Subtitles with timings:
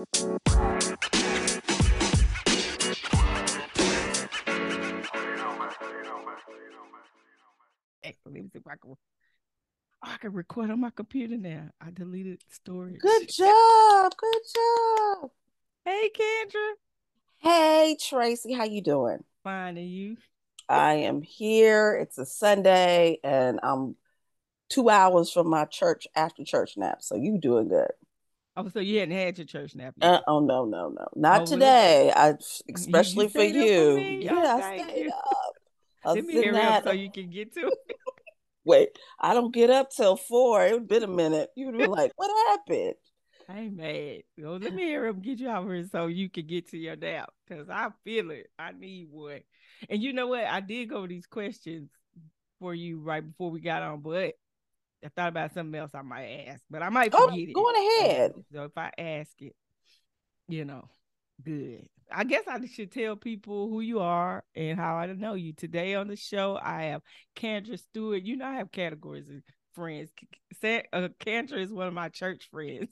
[0.00, 0.06] Hey,
[8.24, 8.92] let me see if I can.
[8.92, 8.96] Oh,
[10.02, 11.68] I can record on my computer now.
[11.82, 12.98] I deleted storage.
[12.98, 14.14] Good job.
[14.16, 15.30] Good job.
[15.84, 16.72] Hey, Kendra.
[17.36, 19.22] Hey, Tracy, how you doing?
[19.44, 20.16] Fine, and you?
[20.66, 21.94] I am here.
[22.00, 23.96] It's a Sunday, and I'm
[24.70, 27.02] two hours from my church after church nap.
[27.02, 27.90] So you doing good?
[28.56, 31.46] Oh, so you hadn't had your church nap Uh, oh no, no, no, not Oh,
[31.46, 32.12] today.
[32.14, 32.30] I
[32.66, 33.96] you especially for stayed for you.
[33.96, 35.10] Oh, Yeah, I stayed you.
[35.10, 35.54] up.
[36.04, 37.74] Other Let me hurry up so you can get to it.
[38.64, 40.64] wait, I don't get up till four.
[40.66, 41.50] It would been a minute.
[41.56, 42.94] You'd be like, what happened?
[43.48, 44.22] I ain't mad.
[44.38, 46.96] So let me hear and get you out here so you can get to your
[46.96, 48.46] nap because I feel it.
[48.58, 49.40] I need one.
[49.88, 50.44] And you know what?
[50.44, 51.90] I did go over these questions
[52.60, 54.34] for you right before we got on, but
[55.04, 57.54] I thought about something else I might ask, but I might Oh, forget it.
[57.54, 58.34] go on ahead.
[58.52, 59.54] So if I ask it,
[60.48, 60.88] you know,
[61.44, 61.88] good.
[62.12, 65.52] I guess I should tell people who you are and how I know you.
[65.52, 67.02] Today on the show, I have
[67.36, 68.22] Kendra Stewart.
[68.22, 69.36] You know, I have categories of
[69.74, 70.10] friends.
[70.62, 72.88] Uh, Kendra is one of my church friends.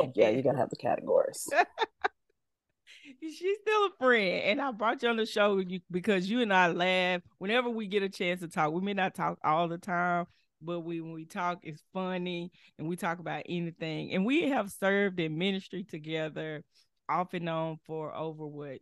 [0.00, 1.48] Oh, yeah, you gotta have the categories.
[3.22, 6.68] She's still a friend, and I brought you on the show because you and I
[6.68, 8.72] laugh whenever we get a chance to talk.
[8.72, 10.26] We may not talk all the time,
[10.62, 14.12] but we, when we talk, it's funny, and we talk about anything.
[14.12, 16.62] And we have served in ministry together,
[17.08, 18.78] off and on for over what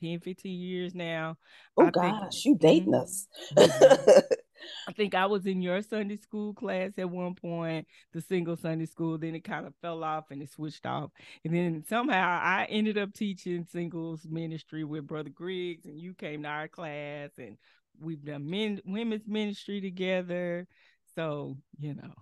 [0.00, 1.36] 10, 15 years now.
[1.76, 3.02] Oh I think- gosh, you dating Mhm.
[3.02, 3.26] us.
[3.54, 4.22] Mhm.
[4.88, 8.84] I think I was in your Sunday school class at one point, the single Sunday
[8.84, 9.16] school.
[9.16, 11.10] Then it kind of fell off and it switched off.
[11.46, 16.42] And then somehow I ended up teaching singles ministry with Brother Griggs, and you came
[16.42, 17.56] to our class, and
[17.98, 20.66] we've done men women's ministry together.
[21.16, 22.12] So you know,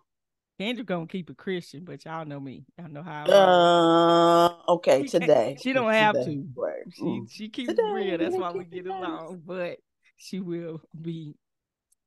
[0.60, 2.64] Kendra gonna keep it Christian, but y'all know me.
[2.78, 3.24] Y'all know how.
[3.28, 3.32] I.
[3.32, 5.56] Uh, okay, today.
[5.60, 6.34] she don't have Today.
[6.36, 6.48] to.
[6.56, 6.82] Right.
[6.92, 7.30] She Mm.
[7.30, 8.18] she keeps Today, real.
[8.18, 9.42] That's why we get along.
[9.46, 9.78] But
[10.16, 11.34] she will be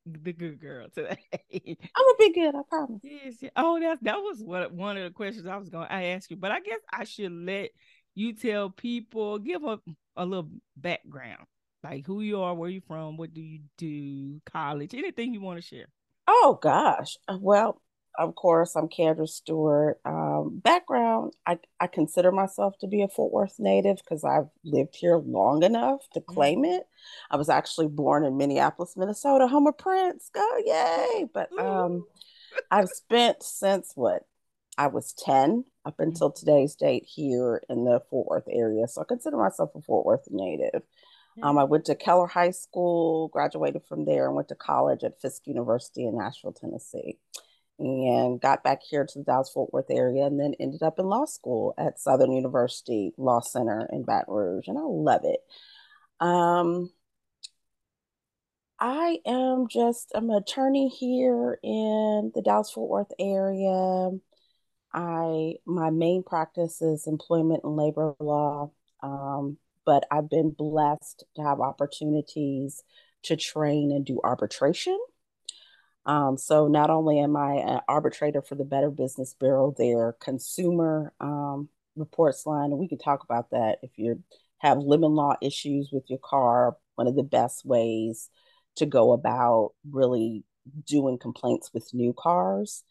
[0.06, 1.18] the good girl today.
[1.34, 3.02] I'm gonna be good, I promise.
[3.03, 3.36] yes.
[3.41, 3.50] yeah.
[3.56, 6.38] Oh, that that was what one of the questions I was to ask you.
[6.38, 7.70] But I guess I should let
[8.16, 9.80] you tell people, give a
[10.18, 11.46] a little background,
[11.84, 15.58] like who you are, where you from, what do you do, college, anything you want
[15.62, 15.88] to share.
[16.44, 17.18] Oh gosh.
[17.28, 17.79] Uh, Well,
[18.18, 20.00] of course, I'm Kendra Stewart.
[20.03, 24.96] Um, background, I, I consider myself to be a Fort Worth native because I've lived
[24.96, 26.84] here long enough to claim it.
[27.29, 30.29] I was actually born in Minneapolis, Minnesota, home of Prince.
[30.34, 31.25] Go, yay!
[31.31, 32.06] But um,
[32.72, 34.23] I've spent since what
[34.78, 38.88] I was 10 up until today's date here in the Fort Worth area.
[38.88, 40.81] So I consider myself a Fort Worth native.
[41.42, 45.22] Um, I went to Keller High School, graduated from there, and went to college at
[45.22, 47.18] Fisk University in Nashville, Tennessee.
[47.80, 51.06] And got back here to the Dallas Fort Worth area and then ended up in
[51.06, 54.68] law school at Southern University Law Center in Baton Rouge.
[54.68, 55.40] And I love it.
[56.20, 56.91] Um,
[58.80, 64.12] I am just, I'm an attorney here in the Dallas Fort Worth area.
[64.94, 68.72] I my main practice is employment and labor law,
[69.02, 72.84] um, but I've been blessed to have opportunities
[73.24, 75.00] to train and do arbitration.
[76.06, 81.14] Um, so not only am I an arbitrator for the Better Business Bureau, their consumer
[81.20, 84.24] um, reports line, and we can talk about that if you
[84.58, 86.78] have lemon law issues with your car.
[86.96, 88.30] One of the best ways
[88.75, 90.44] to go about really
[90.86, 92.84] doing complaints with new cars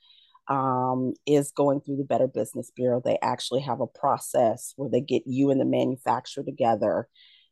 [0.50, 3.00] um, is going through the Better Business Bureau.
[3.02, 7.08] They actually have a process where they get you and the manufacturer together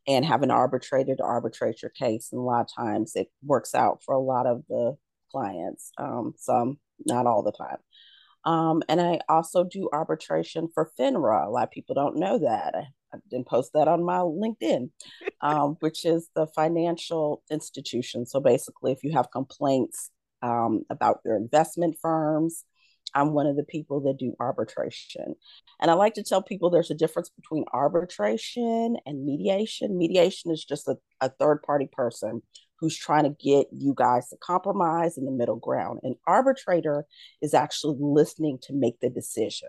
[0.06, 2.31] and have an arbitrator to arbitrate your case.
[2.32, 4.97] And a lot of times it works out for a lot of the
[5.31, 7.76] clients, um, some, not all the time.
[8.44, 11.47] Um, and I also do arbitration for FINRA.
[11.47, 12.75] A lot of people don't know that.
[12.75, 14.91] I, I didn't post that on my LinkedIn,
[15.41, 18.26] um, which is the financial institution.
[18.26, 20.10] So basically, if you have complaints
[20.42, 22.65] um, about your investment firms,
[23.15, 25.35] I'm one of the people that do arbitration.
[25.81, 29.97] And I like to tell people there's a difference between arbitration and mediation.
[29.97, 32.43] Mediation is just a, a third party person
[32.81, 36.01] who's trying to get you guys to compromise in the middle ground.
[36.03, 37.05] An arbitrator
[37.43, 39.69] is actually listening to make the decision.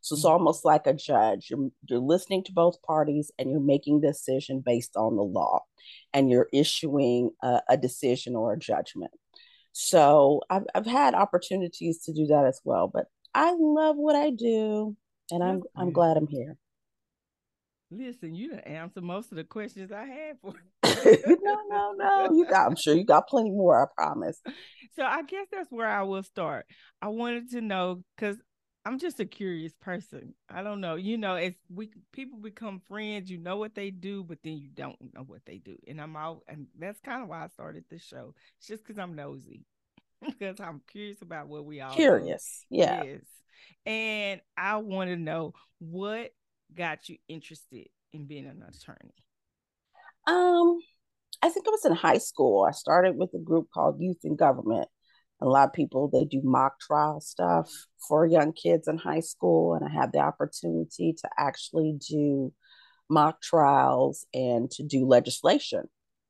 [0.00, 0.32] So it's mm-hmm.
[0.32, 1.48] almost like a judge.
[1.50, 5.60] You're, you're listening to both parties and you're making the decision based on the law
[6.12, 9.12] and you're issuing a, a decision or a judgment.
[9.80, 14.30] So I've, I've had opportunities to do that as well, but I love what I
[14.30, 14.96] do
[15.30, 16.56] and I'm, I'm glad I'm here.
[17.88, 21.18] Listen, you done answered most of the questions I had for you.
[21.44, 22.32] no, no, no.
[22.34, 24.40] You got, I'm sure you got plenty more, I promise.
[24.96, 26.66] So I guess that's where I will start.
[27.00, 28.36] I wanted to know because
[28.88, 30.32] I'm just a curious person.
[30.48, 30.94] I don't know.
[30.94, 34.70] You know, as we people become friends, you know what they do, but then you
[34.74, 35.76] don't know what they do.
[35.86, 38.34] And I'm out, and that's kind of why I started this show.
[38.56, 39.66] It's just because I'm nosy,
[40.24, 42.64] because I'm curious about what we all curious.
[42.70, 42.78] Do.
[42.78, 43.02] Yeah.
[43.02, 43.20] Yes.
[43.84, 46.30] And I want to know what
[46.74, 49.12] got you interested in being an attorney.
[50.26, 50.78] Um,
[51.42, 52.64] I think I was in high school.
[52.66, 54.88] I started with a group called Youth in Government
[55.40, 57.70] a lot of people they do mock trial stuff
[58.06, 62.52] for young kids in high school and i had the opportunity to actually do
[63.08, 65.84] mock trials and to do legislation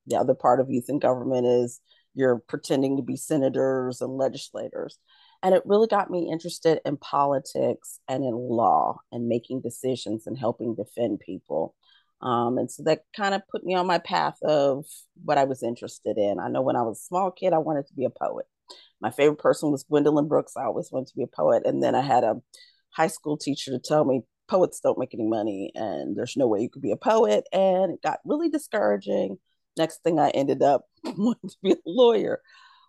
[0.07, 1.81] the other part of youth in government is
[2.15, 4.99] you're pretending to be senators and legislators
[5.43, 10.39] and it really got me interested in politics and in law and making decisions and
[10.39, 11.75] helping defend people
[12.21, 14.87] um, and so that kind of put me on my path of
[15.25, 16.41] what I was interested in.
[16.41, 18.47] I know when I was a small kid, I wanted to be a poet.
[19.01, 20.57] My favorite person was Gwendolyn Brooks.
[20.57, 21.63] I always wanted to be a poet.
[21.65, 22.37] And then I had a
[22.91, 26.61] high school teacher to tell me poets don't make any money and there's no way
[26.61, 27.45] you could be a poet.
[27.53, 29.39] And it got really discouraging.
[29.77, 32.41] Next thing I ended up wanting to be a lawyer,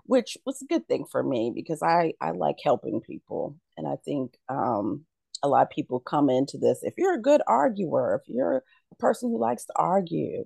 [0.04, 3.58] which was a good thing for me because I, I like helping people.
[3.78, 5.06] And I think um,
[5.44, 6.80] a lot of people come into this.
[6.82, 10.46] If you're a good arguer, if you're a person who likes to argue,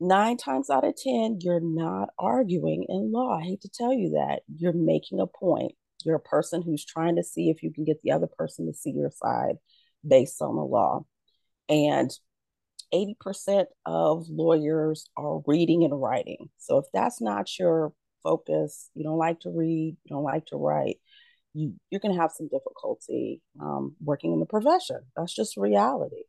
[0.00, 3.38] nine times out of 10, you're not arguing in law.
[3.38, 4.40] I hate to tell you that.
[4.54, 5.72] You're making a point.
[6.04, 8.74] You're a person who's trying to see if you can get the other person to
[8.74, 9.56] see your side
[10.06, 11.04] based on the law.
[11.68, 12.10] And
[12.94, 16.48] 80% of lawyers are reading and writing.
[16.58, 17.92] So if that's not your
[18.22, 20.98] focus, you don't like to read, you don't like to write,
[21.54, 25.00] you, you're going to have some difficulty um, working in the profession.
[25.16, 26.24] That's just reality.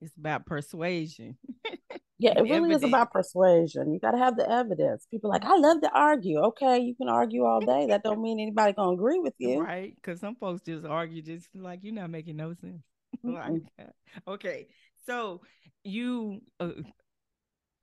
[0.00, 1.36] It's about persuasion.
[2.18, 2.82] yeah, it really evidence.
[2.82, 3.92] is about persuasion.
[3.92, 5.06] You got to have the evidence.
[5.10, 6.38] People like, I love to argue.
[6.40, 7.86] Okay, you can argue all day.
[7.88, 9.94] That don't mean anybody gonna agree with you, right?
[9.94, 12.82] Because some folks just argue, just like you're not making no sense.
[13.22, 13.62] like,
[14.26, 14.68] okay,
[15.06, 15.40] so
[15.82, 16.70] you, uh,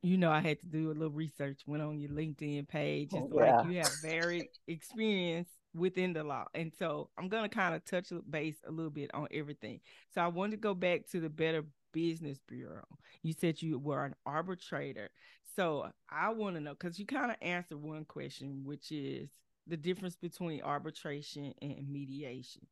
[0.02, 1.62] you know, I had to do a little research.
[1.66, 3.10] Went on your LinkedIn page.
[3.12, 3.58] It's oh, yeah.
[3.58, 6.46] like you have varied experience within the law.
[6.54, 9.82] And so I'm going to kind of touch base a little bit on everything.
[10.14, 11.64] So I wanted to go back to the Better
[11.96, 12.86] Business Bureau.
[13.24, 15.10] You said you were an arbitrator.
[15.56, 19.30] So I want to know because you kind of answered one question, which is
[19.68, 22.68] the difference between arbitration and mediation.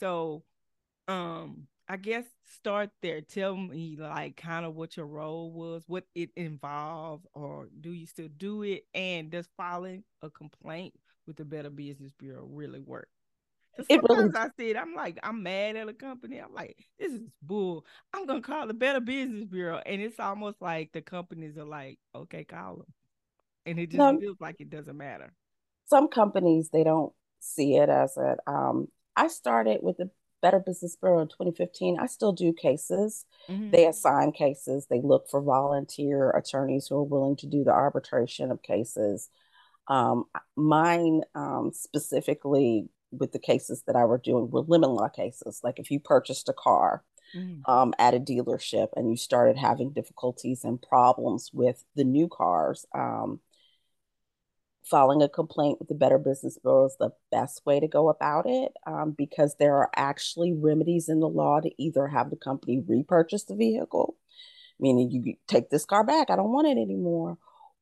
[0.00, 0.44] So
[1.08, 2.24] um I guess
[2.58, 3.20] start there.
[3.20, 8.06] Tell me like kind of what your role was, what it involved, or do you
[8.06, 8.84] still do it?
[8.94, 10.94] And does filing a complaint
[11.26, 13.08] with the Better Business Bureau really work?
[13.88, 16.38] It really, I said, I'm like, I'm mad at a company.
[16.38, 17.84] I'm like, this is bull.
[18.12, 21.98] I'm gonna call the Better Business Bureau, and it's almost like the companies are like,
[22.14, 22.86] okay, call them,
[23.66, 25.32] and it just no, feels like it doesn't matter.
[25.86, 28.38] Some companies they don't see it as it.
[28.46, 30.10] Um, I started with the
[30.44, 31.98] Better Business Bureau in 2015.
[31.98, 33.24] I still do cases.
[33.48, 33.70] Mm-hmm.
[33.70, 34.86] They assign cases.
[34.90, 39.30] They look for volunteer attorneys who are willing to do the arbitration of cases.
[39.88, 40.24] Um,
[40.54, 42.88] mine um, specifically
[43.18, 45.60] with the cases that I were doing were lemon law cases.
[45.62, 47.70] Like if you purchased a car mm-hmm.
[47.70, 52.86] um, at a dealership and you started having difficulties and problems with the new cars,
[52.94, 53.40] um,
[54.84, 58.44] filing a complaint with the Better Business Bureau is the best way to go about
[58.46, 62.82] it um, because there are actually remedies in the law to either have the company
[62.86, 64.16] repurchase the vehicle,
[64.78, 67.38] meaning you take this car back, I don't want it anymore,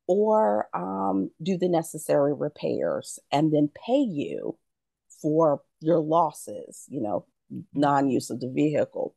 [0.07, 4.57] or um, do the necessary repairs and then pay you
[5.23, 7.81] for your losses, you know, mm-hmm.
[7.81, 9.15] non use of the vehicle.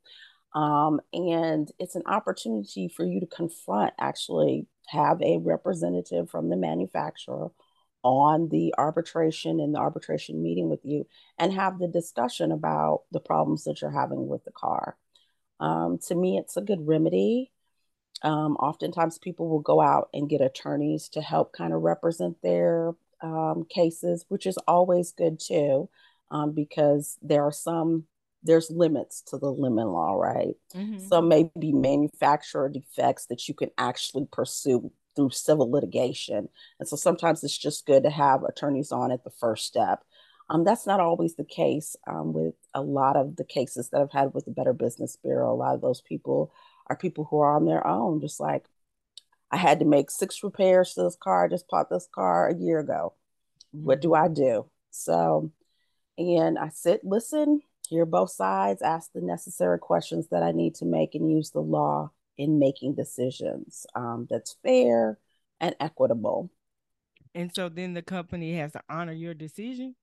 [0.53, 6.55] Um, and it's an opportunity for you to confront, actually, have a representative from the
[6.55, 7.49] manufacturer
[8.03, 11.07] on the arbitration and the arbitration meeting with you
[11.39, 14.95] and have the discussion about the problems that you're having with the car.
[15.59, 17.51] Um, to me, it's a good remedy.
[18.21, 22.93] Um, oftentimes, people will go out and get attorneys to help kind of represent their
[23.25, 25.89] um, cases, which is always good too,
[26.31, 28.05] um, because there are some
[28.43, 30.55] there's limits to the lemon law, right?
[30.75, 30.99] Mm-hmm.
[31.07, 36.47] Some may be manufacturer defects that you can actually pursue through civil litigation.
[36.79, 40.03] And so sometimes it's just good to have attorneys on at the first step.
[40.49, 44.11] Um, that's not always the case um, with a lot of the cases that I've
[44.11, 45.51] had with the Better Business Bureau.
[45.51, 46.53] A lot of those people
[46.87, 48.65] are people who are on their own, just like
[49.55, 51.45] I had to make six repairs to this car.
[51.45, 53.13] I just bought this car a year ago.
[53.73, 53.85] Mm-hmm.
[53.85, 54.69] What do I do?
[54.91, 55.49] So,
[56.17, 60.85] and I sit, listen, hear both sides, ask the necessary questions that I need to
[60.85, 65.19] make, and use the law in making decisions um, that's fair
[65.61, 66.51] and equitable.
[67.33, 69.95] And so then the company has to honor your decision?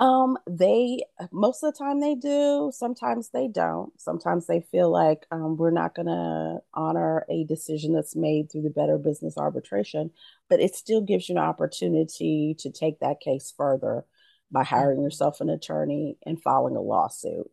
[0.00, 2.72] Um, they most of the time they do.
[2.74, 3.92] Sometimes they don't.
[4.00, 8.62] Sometimes they feel like um, we're not going to honor a decision that's made through
[8.62, 10.10] the Better Business Arbitration,
[10.48, 14.06] but it still gives you an opportunity to take that case further
[14.50, 15.04] by hiring mm-hmm.
[15.04, 17.50] yourself an attorney and filing a lawsuit.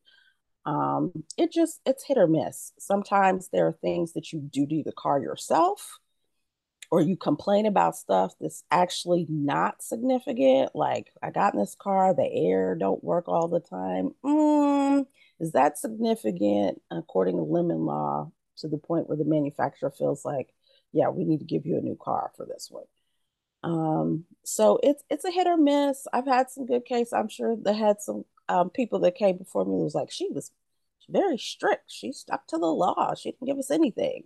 [0.66, 2.72] Um, it just it's hit or miss.
[2.80, 6.00] Sometimes there are things that you do to the car yourself
[6.90, 12.14] or you complain about stuff that's actually not significant, like I got in this car,
[12.14, 14.12] the air don't work all the time.
[14.24, 15.06] Mm,
[15.40, 20.54] is that significant according to lemon law to the point where the manufacturer feels like,
[20.94, 22.86] yeah, we need to give you a new car for this one?
[23.64, 26.08] Um, so it's it's a hit or miss.
[26.14, 27.14] I've had some good cases.
[27.14, 30.52] I'm sure they had some um, people that came before me was like, she was
[31.10, 31.86] very strict.
[31.88, 33.14] She stuck to the law.
[33.16, 34.24] She didn't give us anything.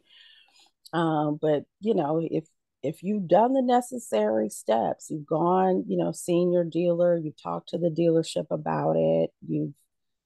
[0.94, 2.46] Um, but you know, if
[2.84, 7.70] if you've done the necessary steps, you've gone, you know, seen your dealer, you've talked
[7.70, 9.74] to the dealership about it, you've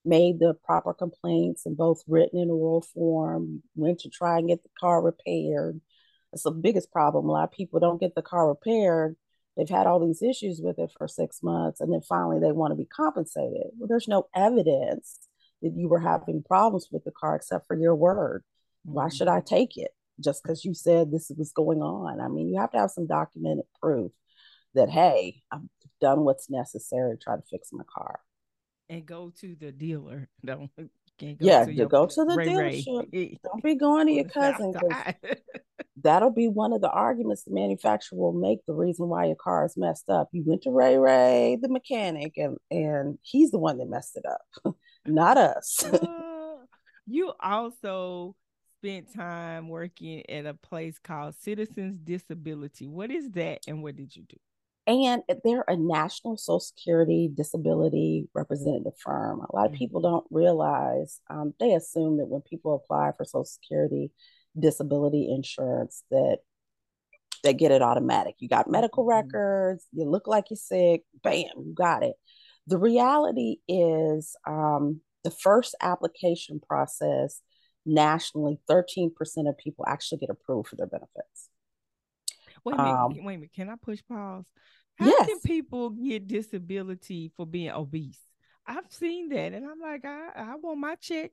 [0.06, 4.64] made the proper complaints in both written and oral form, went to try and get
[4.64, 5.82] the car repaired.
[6.32, 7.28] That's the biggest problem.
[7.28, 9.16] A lot of people don't get the car repaired.
[9.58, 12.72] They've had all these issues with it for six months, and then finally they want
[12.72, 13.68] to be compensated.
[13.78, 15.20] Well, there's no evidence
[15.62, 18.44] that you were having problems with the car except for your word.
[18.84, 19.56] Why should I mm-hmm.
[19.56, 19.92] take it?
[20.20, 22.22] Just because you said this was going on.
[22.22, 24.12] I mean, you have to have some documented proof
[24.74, 25.62] that, hey, I've
[26.02, 28.20] done what's necessary to try to fix my car.
[28.90, 30.30] And go to the dealer.
[30.46, 30.88] Don't go
[31.40, 33.14] yeah, to, go to the Ray dealership.
[33.14, 33.40] Ray.
[33.44, 34.74] Don't be going to your cousin
[36.02, 38.60] that'll be one of the arguments the manufacturer will make.
[38.66, 40.30] The reason why your car is messed up.
[40.32, 44.26] You went to Ray Ray, the mechanic, and and he's the one that messed it
[44.26, 45.84] up, not us.
[45.84, 46.58] uh,
[47.08, 48.36] you also
[48.86, 52.88] spent time working at a place called Citizens Disability.
[52.88, 54.38] What is that and what did you do?
[54.86, 59.40] And they're a national Social Security disability representative firm.
[59.40, 59.80] A lot of mm-hmm.
[59.80, 64.12] people don't realize, um, they assume that when people apply for Social Security
[64.58, 66.38] disability insurance, that
[67.42, 68.36] they get it automatic.
[68.38, 69.26] You got medical mm-hmm.
[69.26, 72.14] records, you look like you're sick, bam, you got it.
[72.68, 77.42] The reality is, um, the first application process
[77.86, 79.12] nationally, 13%
[79.48, 81.50] of people actually get approved for their benefits.
[82.64, 83.54] Wait a minute, um, wait a minute.
[83.54, 84.46] Can I push pause?
[84.96, 85.28] How yes.
[85.28, 88.20] can people get disability for being obese?
[88.66, 91.32] I've seen that and I'm like, I, I want my check.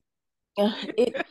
[0.57, 1.25] it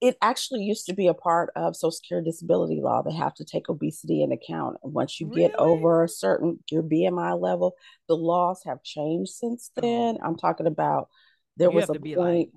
[0.00, 3.02] it actually used to be a part of Social Security disability law.
[3.02, 4.76] They have to take obesity in account.
[4.82, 5.42] And once you really?
[5.42, 7.74] get over a certain your BMI level,
[8.06, 9.80] the laws have changed since oh.
[9.80, 10.18] then.
[10.22, 11.08] I'm talking about
[11.56, 12.50] there you was a point like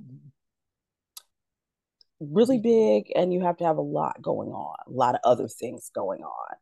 [2.20, 5.48] really big and you have to have a lot going on, a lot of other
[5.48, 6.56] things going on.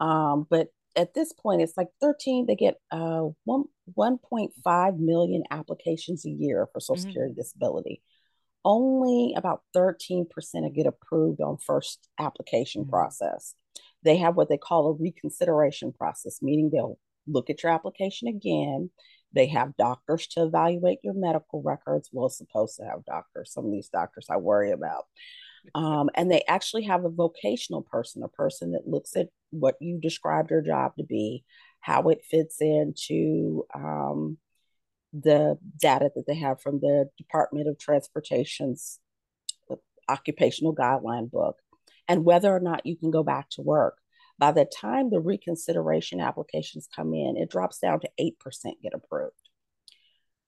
[0.00, 3.64] Um, but at this point, it's like 13, they get uh, 1,
[3.96, 7.08] 1.5 million applications a year for Social mm-hmm.
[7.10, 8.02] Security disability.
[8.64, 10.26] Only about 13%
[10.74, 12.90] get approved on first application mm-hmm.
[12.90, 13.54] process.
[14.02, 18.90] They have what they call a reconsideration process, meaning they'll look at your application again
[19.32, 22.10] they have doctors to evaluate your medical records.
[22.12, 23.52] Well, supposed to have doctors.
[23.52, 25.04] Some of these doctors I worry about.
[25.74, 29.98] Um, and they actually have a vocational person, a person that looks at what you
[30.00, 31.44] described your job to be,
[31.80, 34.38] how it fits into um,
[35.12, 38.98] the data that they have from the Department of Transportation's
[40.08, 41.56] occupational guideline book,
[42.06, 43.98] and whether or not you can go back to work.
[44.38, 48.32] By the time the reconsideration applications come in, it drops down to 8%
[48.82, 49.34] get approved.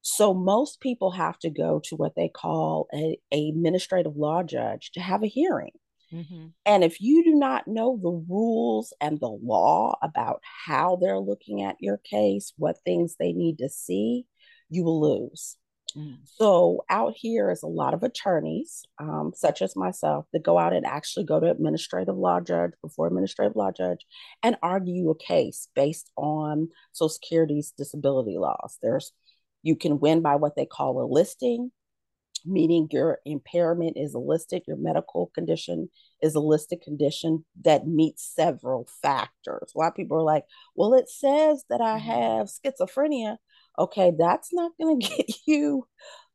[0.02, 4.92] So most people have to go to what they call a, a administrative law judge
[4.92, 5.72] to have a hearing.
[6.12, 6.46] Mm-hmm.
[6.66, 11.62] And if you do not know the rules and the law about how they're looking
[11.62, 14.26] at your case, what things they need to see,
[14.68, 15.56] you will lose.
[15.96, 16.18] Mm.
[16.24, 20.72] So out here is a lot of attorneys, um, such as myself, that go out
[20.72, 24.06] and actually go to administrative law judge before administrative law judge
[24.42, 28.78] and argue a case based on Social Security's disability laws.
[28.82, 29.12] There's
[29.62, 31.70] you can win by what they call a listing,
[32.46, 35.90] meaning your impairment is a listed, your medical condition
[36.22, 39.72] is a listed condition that meets several factors.
[39.74, 40.44] A lot of people are like,
[40.74, 42.10] well, it says that I mm-hmm.
[42.10, 43.36] have schizophrenia,
[43.78, 45.86] okay, that's not going to get you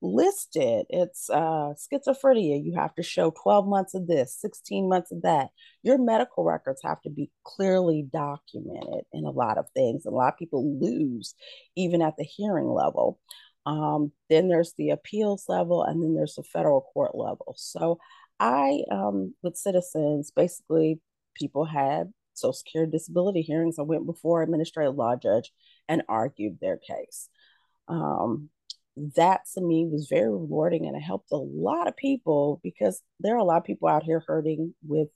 [0.02, 0.86] listed.
[0.90, 2.64] It's uh, schizophrenia.
[2.64, 5.50] You have to show 12 months of this, 16 months of that.
[5.84, 10.06] Your medical records have to be clearly documented in a lot of things.
[10.06, 11.34] A lot of people lose
[11.76, 13.20] even at the hearing level.
[13.66, 17.56] Um, then there's the appeals level, and then there's the federal court level.
[17.58, 18.00] So
[18.40, 21.00] I, um, with citizens, basically,
[21.34, 23.80] people had Social Security disability hearings.
[23.80, 25.52] I went before administrative law judge
[25.88, 27.30] and argued their case.
[27.88, 28.50] Um,
[29.16, 33.36] that to me was very rewarding and it helped a lot of people because there
[33.36, 35.10] are a lot of people out here hurting with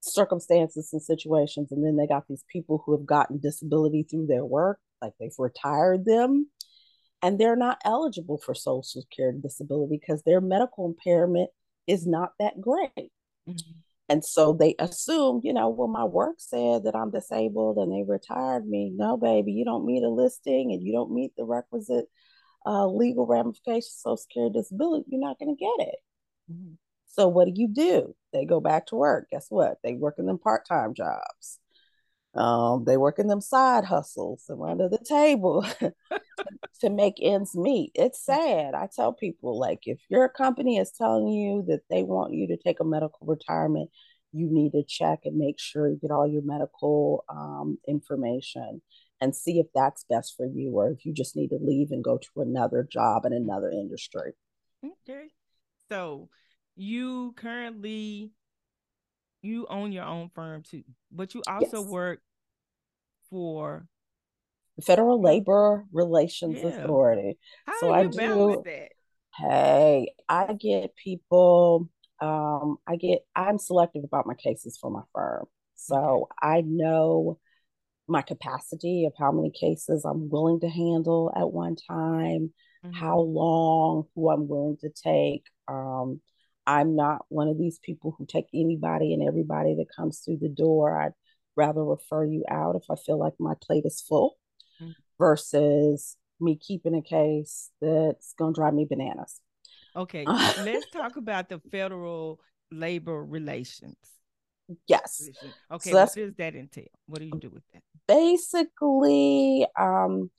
[0.00, 4.44] circumstances and situations and then they got these people who have gotten disability through their
[4.44, 6.48] work like they've retired them
[7.22, 11.50] and they're not eligible for social security disability because their medical impairment
[11.86, 12.90] is not that great
[13.48, 13.78] mm-hmm.
[14.12, 18.04] And so they assume you know well my work said that i'm disabled and they
[18.06, 18.92] retired me.
[18.94, 22.06] No baby you don't meet a listing and you don't meet the requisite
[22.66, 25.98] uh, legal ramifications social security disability you're not going to get it.
[26.52, 26.74] Mm-hmm.
[27.06, 28.14] so what do you do?
[28.32, 29.28] They go back to work.
[29.30, 29.78] Guess what?
[29.82, 31.58] They work in them part-time jobs
[32.34, 35.66] um, they work in them side hustles and under the table
[36.80, 37.92] to make ends meet.
[37.94, 38.74] It's sad.
[38.74, 42.56] I tell people, like, if your company is telling you that they want you to
[42.56, 43.90] take a medical retirement,
[44.32, 48.80] you need to check and make sure you get all your medical um, information
[49.20, 52.02] and see if that's best for you or if you just need to leave and
[52.02, 54.32] go to another job in another industry.
[54.84, 55.26] Okay.
[55.90, 56.30] So
[56.74, 58.32] you currently
[59.42, 61.90] you own your own firm too, but you also yes.
[61.90, 62.20] work
[63.28, 63.86] for
[64.76, 66.68] the Federal Labor Relations yeah.
[66.68, 67.38] Authority.
[67.66, 68.62] How so I do.
[69.36, 71.88] Hey, I get people.
[72.20, 73.20] Um, I get.
[73.34, 76.56] I'm selective about my cases for my firm, so okay.
[76.56, 77.38] I know
[78.08, 82.52] my capacity of how many cases I'm willing to handle at one time,
[82.84, 82.92] mm-hmm.
[82.92, 85.44] how long, who I'm willing to take.
[85.68, 86.20] Um,
[86.66, 90.48] I'm not one of these people who take anybody and everybody that comes through the
[90.48, 91.00] door.
[91.00, 91.12] I'd
[91.56, 94.36] rather refer you out if I feel like my plate is full
[94.80, 94.92] mm-hmm.
[95.18, 99.40] versus me keeping a case that's going to drive me bananas.
[99.94, 102.40] Okay, let's talk about the federal
[102.70, 103.96] labor relations.
[104.86, 105.28] Yes.
[105.70, 106.86] Okay, so what does that entail?
[107.06, 107.82] What do you do with that?
[108.08, 110.30] Basically, um,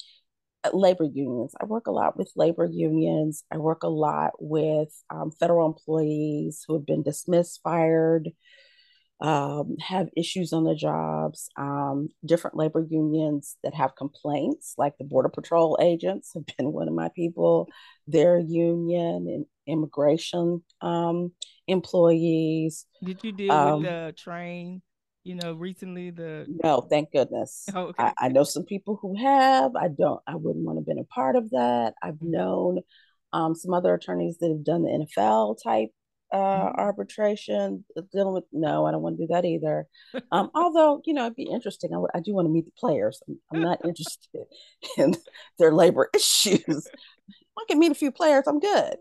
[0.71, 1.53] labor unions.
[1.59, 3.43] I work a lot with labor unions.
[3.51, 8.29] I work a lot with um, federal employees who have been dismissed, fired,
[9.21, 11.49] um, have issues on their jobs.
[11.57, 16.87] Um, different labor unions that have complaints, like the Border Patrol agents have been one
[16.87, 17.67] of my people,
[18.07, 21.31] their union and immigration um,
[21.67, 22.85] employees.
[23.03, 24.81] Did you deal with um, the train?
[25.23, 27.67] You know, recently the No, thank goodness.
[27.73, 28.03] Oh, okay.
[28.03, 29.75] I, I, know some people who have.
[29.75, 31.93] I don't I wouldn't want to have been a part of that.
[32.01, 32.31] I've mm-hmm.
[32.31, 32.79] known
[33.31, 35.89] um, some other attorneys that have done the NFL type
[36.33, 36.79] uh, mm-hmm.
[36.79, 39.85] arbitration uh, dealing with no i don't want to do that either
[40.31, 42.71] um, although you know it'd be interesting I, w- I do want to meet the
[42.75, 44.45] players i'm, I'm not interested
[44.97, 45.15] in
[45.59, 46.87] their labor issues
[47.59, 48.95] i can meet a few players i'm good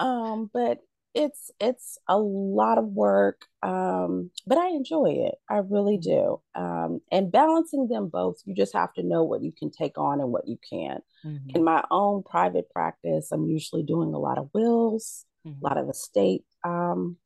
[0.00, 0.78] um, but
[1.18, 6.10] it's it's a lot of work um, but i enjoy it i really mm-hmm.
[6.10, 9.98] do um, and balancing them both you just have to know what you can take
[9.98, 11.56] on and what you can't mm-hmm.
[11.56, 15.58] in my own private practice i'm usually doing a lot of wills mm-hmm.
[15.60, 17.16] a lot of estate um,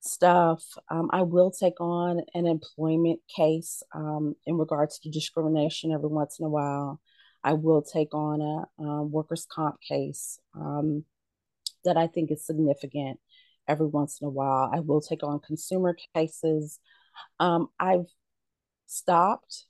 [0.00, 6.08] stuff um, i will take on an employment case um, in regards to discrimination every
[6.08, 7.00] once in a while
[7.42, 11.04] i will take on a, a workers comp case um,
[11.84, 13.18] that I think is significant
[13.70, 14.70] every once in a while.
[14.72, 16.78] I will take on consumer cases.
[17.38, 18.06] Um, I've
[18.86, 19.66] stopped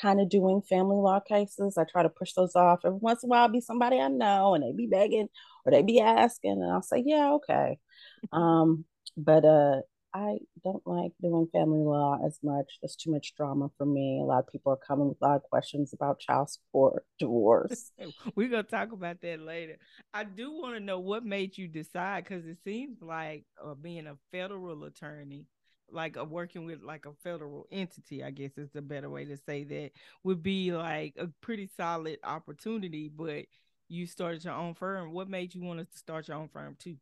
[0.00, 1.78] kind of doing family law cases.
[1.78, 2.80] I try to push those off.
[2.84, 5.28] Every once in a while, I'll be somebody I know and they be begging
[5.64, 7.78] or they be asking, and I'll say, yeah, okay.
[8.32, 8.84] Um,
[9.16, 9.82] but uh,
[10.16, 12.78] I don't like doing family law as much.
[12.80, 14.18] There's too much drama for me.
[14.22, 17.90] A lot of people are coming with a lot of questions about child support, divorce.
[18.34, 19.76] We're gonna talk about that later.
[20.14, 24.06] I do want to know what made you decide because it seems like uh, being
[24.06, 25.44] a federal attorney,
[25.90, 29.36] like uh, working with like a federal entity, I guess is the better way to
[29.36, 29.90] say that,
[30.24, 33.10] would be like a pretty solid opportunity.
[33.14, 33.44] But
[33.88, 35.12] you started your own firm.
[35.12, 36.96] What made you want to start your own firm too?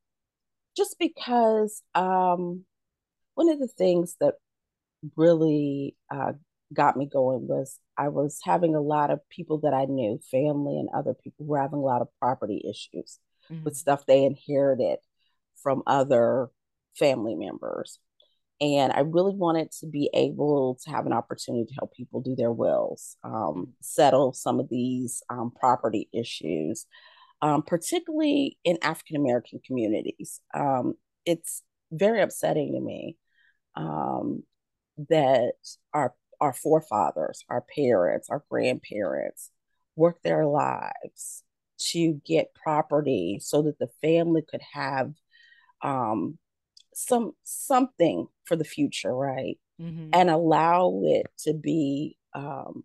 [0.77, 2.64] Just because um
[3.35, 4.35] one of the things that
[5.16, 6.33] really uh,
[6.73, 10.79] got me going was I was having a lot of people that I knew, family
[10.79, 13.18] and other people, were having a lot of property issues
[13.51, 13.64] mm-hmm.
[13.64, 14.99] with stuff they inherited
[15.62, 16.51] from other
[16.99, 17.99] family members.
[18.61, 22.37] And I really wanted to be able to have an opportunity to help people do
[22.37, 26.87] their wills, um, settle some of these um, property issues,
[27.42, 30.40] um, particularly in African American communities.
[30.55, 30.94] Um,
[31.27, 33.16] it's very upsetting to me
[33.76, 34.42] um,
[35.08, 35.54] that
[35.92, 39.50] our our forefathers, our parents, our grandparents
[39.96, 41.42] worked their lives
[41.78, 45.12] to get property so that the family could have
[45.82, 46.38] um,
[46.94, 49.58] some something for the future, right?
[49.80, 50.10] Mm-hmm.
[50.12, 52.84] And allow it to be um,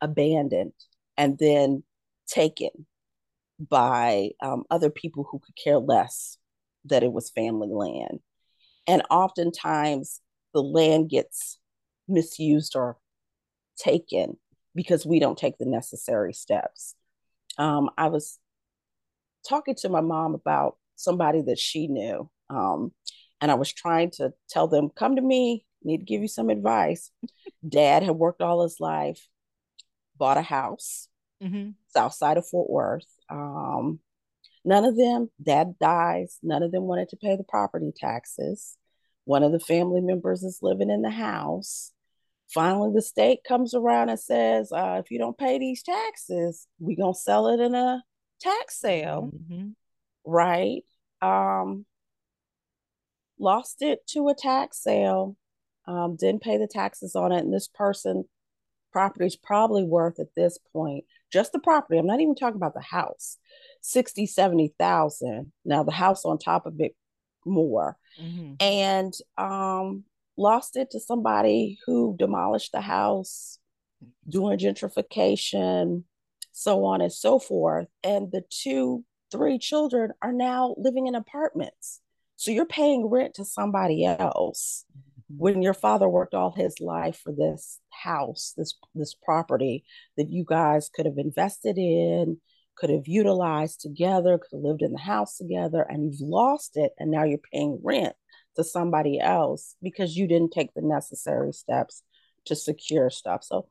[0.00, 0.72] abandoned
[1.16, 1.82] and then
[2.26, 2.70] taken
[3.60, 6.38] by um, other people who could care less
[6.86, 8.20] that it was family land.
[8.86, 10.20] And oftentimes
[10.52, 11.58] the land gets
[12.08, 12.98] misused or
[13.76, 14.36] taken
[14.74, 16.94] because we don't take the necessary steps.
[17.58, 18.38] Um, I was
[19.48, 22.28] talking to my mom about somebody that she knew.
[22.48, 22.92] Um,
[23.40, 26.50] and I was trying to tell them, come to me, need to give you some
[26.50, 27.10] advice.
[27.66, 29.26] Dad had worked all his life,
[30.16, 31.08] bought a house,
[31.42, 31.70] mm-hmm.
[31.88, 33.06] south side of Fort Worth.
[33.30, 34.00] Um,
[34.64, 38.76] none of them, dad dies, none of them wanted to pay the property taxes.
[39.24, 41.92] One of the family members is living in the house.
[42.52, 46.96] Finally, the state comes around and says, uh, if you don't pay these taxes, we're
[46.96, 48.02] going to sell it in a
[48.40, 49.32] tax sale.
[49.34, 49.68] Mm-hmm.
[50.24, 50.82] Right.
[51.22, 51.86] Um,
[53.38, 55.36] lost it to a tax sale,
[55.86, 57.44] um, didn't pay the taxes on it.
[57.44, 58.24] And this person
[58.92, 61.98] property is probably worth at this point, just the property.
[61.98, 63.38] I'm not even talking about the house,
[63.82, 65.52] 60, 70,000.
[65.64, 66.94] Now the house on top of it
[67.44, 67.96] more.
[68.20, 68.54] Mm-hmm.
[68.60, 70.04] And um,
[70.36, 73.58] lost it to somebody who demolished the house,
[74.28, 76.04] doing gentrification,
[76.52, 77.88] so on and so forth.
[78.02, 82.00] And the two, three children are now living in apartments.
[82.36, 85.09] So you're paying rent to somebody else mm-hmm.
[85.36, 89.84] When your father worked all his life for this house, this this property
[90.16, 92.38] that you guys could have invested in,
[92.76, 96.92] could have utilized together, could have lived in the house together, and you've lost it,
[96.98, 98.14] and now you're paying rent
[98.56, 102.02] to somebody else because you didn't take the necessary steps
[102.46, 103.44] to secure stuff.
[103.44, 103.66] So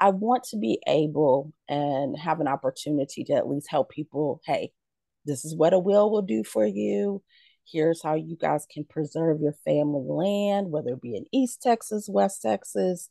[0.00, 4.40] I want to be able and have an opportunity to at least help people.
[4.44, 4.72] Hey,
[5.24, 7.22] this is what a will will do for you.
[7.66, 12.08] Here's how you guys can preserve your family land, whether it be in East Texas,
[12.08, 13.08] West Texas,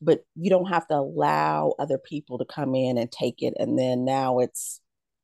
[0.00, 3.54] but you don't have to allow other people to come in and take it.
[3.58, 4.80] And then now it's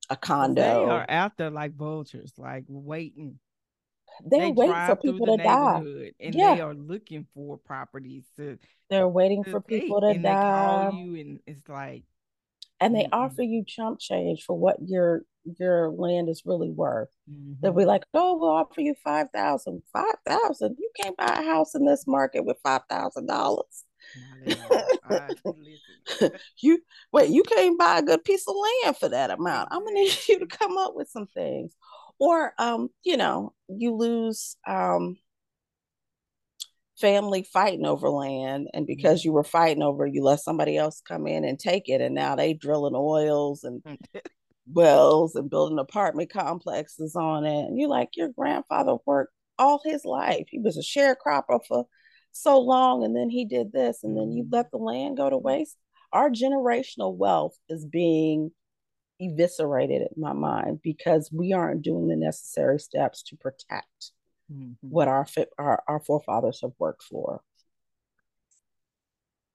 [0.08, 0.62] a condo.
[0.62, 3.38] They are out there like vultures, like waiting
[4.24, 6.54] they're they waiting for people to die and yeah.
[6.54, 10.90] they are looking for properties to they're waiting to for people to and die they
[10.90, 12.04] call you and it's like
[12.80, 13.14] and they mm-hmm.
[13.14, 15.22] offer you chump change for what your
[15.58, 17.08] your land is really worth.
[17.30, 17.54] Mm-hmm.
[17.60, 19.82] they'll be like oh we'll offer you five thousand.
[19.92, 20.76] Five thousand?
[20.78, 23.84] You can't buy a house in this market with five thousand dollars.
[26.60, 26.80] You
[27.12, 29.68] wait you can't buy a good piece of land for that amount.
[29.72, 31.74] I'm gonna need you to come up with some things.
[32.18, 35.16] Or um, you know, you lose um
[37.00, 39.28] family fighting over land and because mm-hmm.
[39.28, 42.34] you were fighting over you let somebody else come in and take it and now
[42.34, 43.82] they drilling oils and
[44.72, 50.04] wells and building apartment complexes on it and you're like your grandfather worked all his
[50.04, 51.86] life he was a sharecropper for
[52.32, 54.54] so long and then he did this and then you mm-hmm.
[54.54, 55.76] let the land go to waste
[56.12, 58.50] our generational wealth is being
[59.20, 64.12] eviscerated in my mind because we aren't doing the necessary steps to protect
[64.52, 64.72] mm-hmm.
[64.80, 65.26] what our,
[65.58, 67.40] our our forefathers have worked for.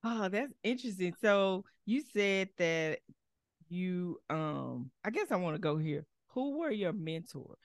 [0.04, 1.14] Oh, that's interesting.
[1.22, 3.00] So you said that
[3.70, 6.06] you um I guess I want to go here.
[6.30, 7.58] Who were your mentors?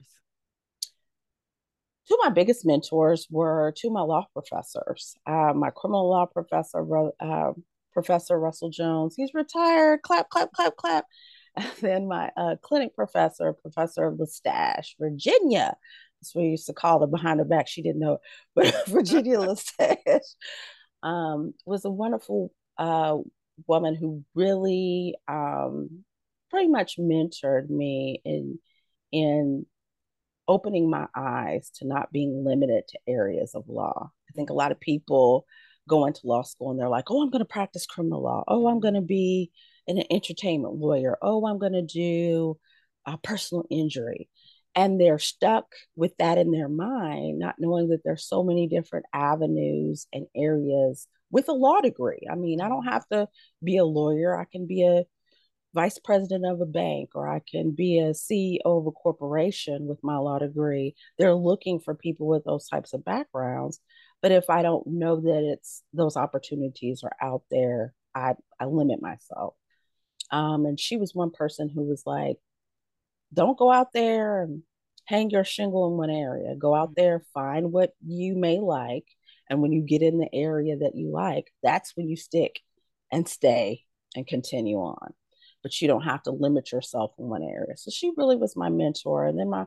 [2.08, 5.16] Two of my biggest mentors were two of my law professors.
[5.26, 6.86] Uh, my criminal law professor,
[7.18, 7.52] uh,
[7.92, 9.14] Professor Russell Jones.
[9.16, 10.02] He's retired.
[10.02, 11.06] Clap, clap, clap, clap.
[11.56, 15.74] And then my uh, clinic professor, Professor Lestache, Virginia.
[16.26, 17.68] That's what we used to call her behind her back.
[17.68, 18.20] She didn't know it,
[18.54, 20.34] but Virginia Lestache
[21.02, 23.18] um, was a wonderful uh,
[23.66, 26.04] woman who really um,
[26.50, 28.58] pretty much mentored me in
[29.12, 29.66] in
[30.48, 34.10] opening my eyes to not being limited to areas of law.
[34.28, 35.46] I think a lot of people
[35.88, 38.44] go into law school and they're like, "Oh, I'm going to practice criminal law.
[38.48, 39.50] Oh, I'm going to be
[39.86, 41.16] an entertainment lawyer.
[41.22, 42.58] Oh, I'm going to do
[43.06, 44.28] a personal injury.
[44.76, 45.64] And they're stuck
[45.96, 51.08] with that in their mind, not knowing that there's so many different avenues and areas
[51.30, 52.28] with a law degree.
[52.30, 53.28] I mean, I don't have to
[53.64, 54.38] be a lawyer.
[54.38, 55.04] I can be a
[55.74, 59.98] vice president of a bank or I can be a CEO of a corporation with
[60.02, 60.94] my law degree.
[61.18, 63.80] They're looking for people with those types of backgrounds.
[64.22, 69.02] But if I don't know that it's those opportunities are out there, I, I limit
[69.02, 69.54] myself.
[70.30, 72.38] Um, and she was one person who was like,
[73.32, 74.62] don't go out there and
[75.06, 76.54] hang your shingle in one area.
[76.56, 77.00] Go out mm-hmm.
[77.02, 79.06] there, find what you may like.
[79.48, 82.60] And when you get in the area that you like, that's when you stick
[83.12, 83.84] and stay
[84.16, 85.12] and continue on.
[85.62, 87.76] But you don't have to limit yourself in one area.
[87.76, 89.26] So she really was my mentor.
[89.26, 89.66] And then my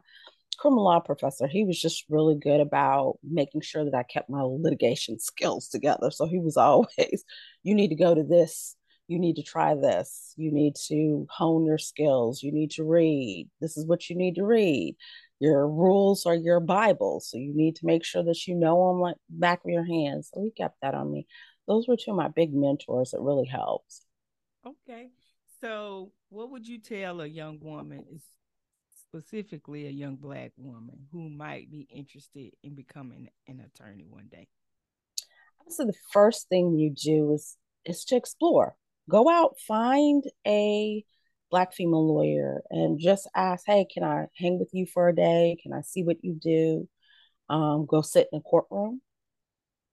[0.57, 4.41] criminal law professor, he was just really good about making sure that I kept my
[4.41, 6.11] litigation skills together.
[6.11, 7.23] So he was always,
[7.63, 8.75] you need to go to this
[9.09, 10.33] you need to try this.
[10.37, 12.43] You need to hone your skills.
[12.43, 13.49] You need to read.
[13.59, 14.95] This is what you need to read.
[15.39, 17.19] Your rules are your Bible.
[17.19, 20.29] So you need to make sure that you know them like back of your hands.
[20.31, 21.25] So he kept that on me.
[21.67, 24.05] Those were two of my big mentors that really helped.
[24.63, 25.09] Okay.
[25.59, 28.05] So what would you tell a young woman,
[29.09, 34.47] specifically a young black woman who might be interested in becoming an attorney one day?
[35.69, 38.75] So the first thing you do is is to explore.
[39.09, 41.03] Go out, find a
[41.51, 45.57] black female lawyer and just ask, hey, can I hang with you for a day?
[45.61, 46.87] Can I see what you do?
[47.49, 49.01] Um, go sit in a courtroom,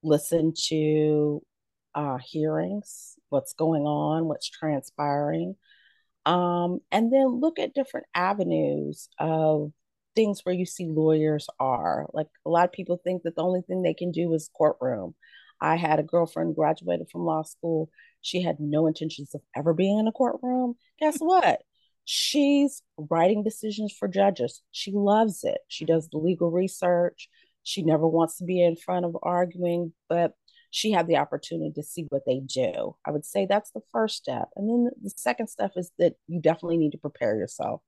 [0.03, 1.41] listen to
[1.95, 5.55] uh, hearings, what's going on, what's transpiring,
[6.27, 9.71] um, and then look at different avenues of
[10.15, 12.07] things where you see lawyers are.
[12.13, 15.15] Like a lot of people think that the only thing they can do is courtroom.
[15.61, 17.89] I had a girlfriend graduated from law school.
[18.27, 20.75] She had no intentions of ever being in a courtroom.
[20.99, 21.61] Guess what?
[22.03, 24.61] She's writing decisions for judges.
[24.73, 25.59] She loves it.
[25.69, 27.29] She does the legal research.
[27.63, 30.33] She never wants to be in front of arguing, but
[30.71, 32.97] she had the opportunity to see what they do.
[33.05, 34.49] I would say that's the first step.
[34.57, 37.81] And then the second step is that you definitely need to prepare yourself.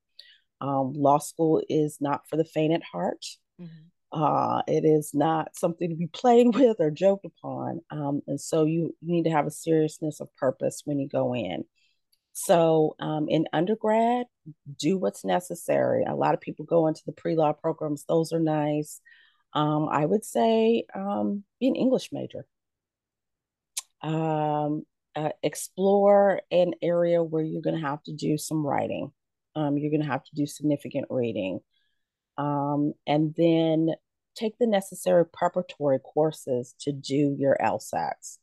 [0.62, 3.26] Um, law school is not for the faint at heart.
[3.60, 3.88] Mm-hmm.
[4.12, 7.80] Uh, it is not something to be played with or joked upon.
[7.90, 11.34] Um, and so you, you need to have a seriousness of purpose when you go
[11.34, 11.64] in.
[12.32, 14.26] So um, in undergrad,
[14.78, 16.04] do what's necessary.
[16.04, 19.00] A lot of people go into the pre law programs, those are nice.
[19.52, 22.46] Um, I would say um, be an English major.
[24.00, 24.84] Um,
[25.16, 29.12] uh, explore an area where you're going to have to do some writing.
[29.56, 31.60] Um, you're going to have to do significant reading
[32.40, 33.90] um, and then
[34.34, 38.38] take the necessary preparatory courses to do your LSATs.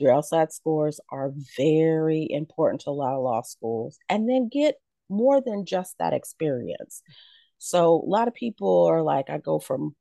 [0.00, 4.76] Your LSAT scores are very important to a lot of law schools, and then get
[5.10, 7.02] more than just that experience.
[7.58, 9.94] So, a lot of people are like, I go from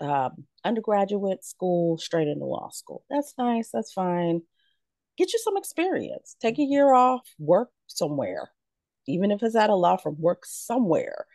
[0.00, 3.02] um, undergraduate school straight into law school.
[3.08, 3.70] That's nice.
[3.72, 4.42] That's fine.
[5.16, 6.36] Get you some experience.
[6.40, 8.50] Take a year off, work somewhere,
[9.08, 11.26] even if it's at a law firm, work somewhere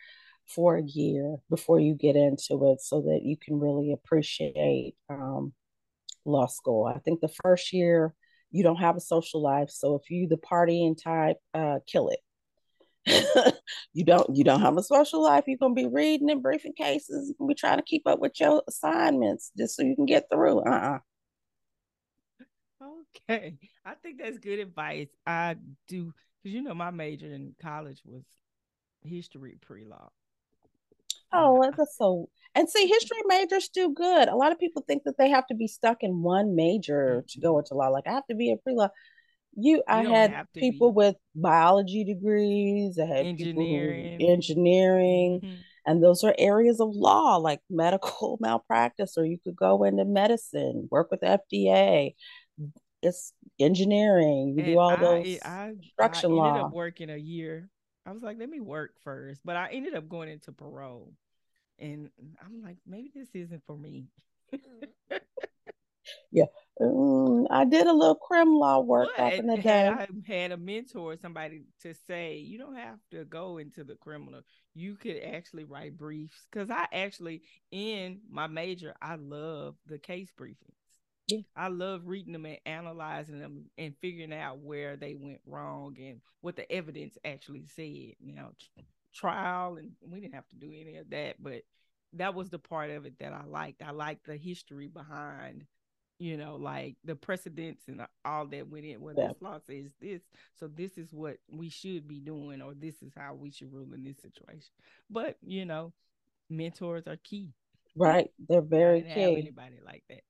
[0.46, 5.52] for a year before you get into it so that you can really appreciate um,
[6.24, 6.84] law school.
[6.86, 8.14] I think the first year
[8.50, 9.70] you don't have a social life.
[9.70, 12.20] So if you the partying type, uh, kill it.
[13.92, 15.44] you don't you don't have a social life.
[15.46, 17.32] You're gonna be reading and briefing cases.
[17.38, 20.60] You're be trying to keep up with your assignments just so you can get through.
[20.60, 20.98] Uh-uh.
[23.28, 23.58] Okay.
[23.84, 25.08] I think that's good advice.
[25.26, 25.56] I
[25.88, 28.24] do because you know my major in college was
[29.02, 30.10] history pre-law.
[31.32, 32.28] Oh, that's so.
[32.56, 34.28] And see, history majors do good.
[34.28, 37.38] A lot of people think that they have to be stuck in one major to
[37.38, 37.88] go into law.
[37.88, 38.88] Like I have to be a pre-law.
[39.54, 40.96] You, you I had people be.
[40.96, 42.98] with biology degrees.
[42.98, 45.60] I had engineering, engineering, mm-hmm.
[45.84, 49.18] and those are areas of law like medical malpractice.
[49.18, 52.14] Or you could go into medicine, work with FDA.
[53.02, 54.54] It's engineering.
[54.56, 56.44] You and do all I, those I, construction I law.
[56.44, 57.68] I ended up working a year
[58.06, 59.40] I was like, let me work first.
[59.44, 61.12] But I ended up going into parole.
[61.78, 62.08] And
[62.40, 64.06] I'm like, maybe this isn't for me.
[66.30, 66.44] yeah.
[66.80, 69.88] Um, I did a little crim law work but back in the day.
[69.88, 74.42] I had a mentor, somebody to say, you don't have to go into the criminal.
[74.74, 76.46] You could actually write briefs.
[76.50, 80.72] Because I actually, in my major, I love the case briefing.
[81.28, 81.40] Yeah.
[81.56, 86.20] I love reading them and analyzing them and figuring out where they went wrong and
[86.40, 88.14] what the evidence actually said.
[88.20, 88.52] You know,
[89.12, 91.62] trial and we didn't have to do any of that, but
[92.12, 93.82] that was the part of it that I liked.
[93.82, 95.64] I liked the history behind,
[96.18, 99.00] you know, like the precedents and all that went in.
[99.00, 99.28] Well, yeah.
[99.28, 100.22] this law says this,
[100.58, 103.92] so this is what we should be doing, or this is how we should rule
[103.94, 104.70] in this situation.
[105.10, 105.92] But you know,
[106.48, 107.48] mentors are key.
[107.96, 109.38] Right, they're very key.
[109.38, 110.22] anybody like that.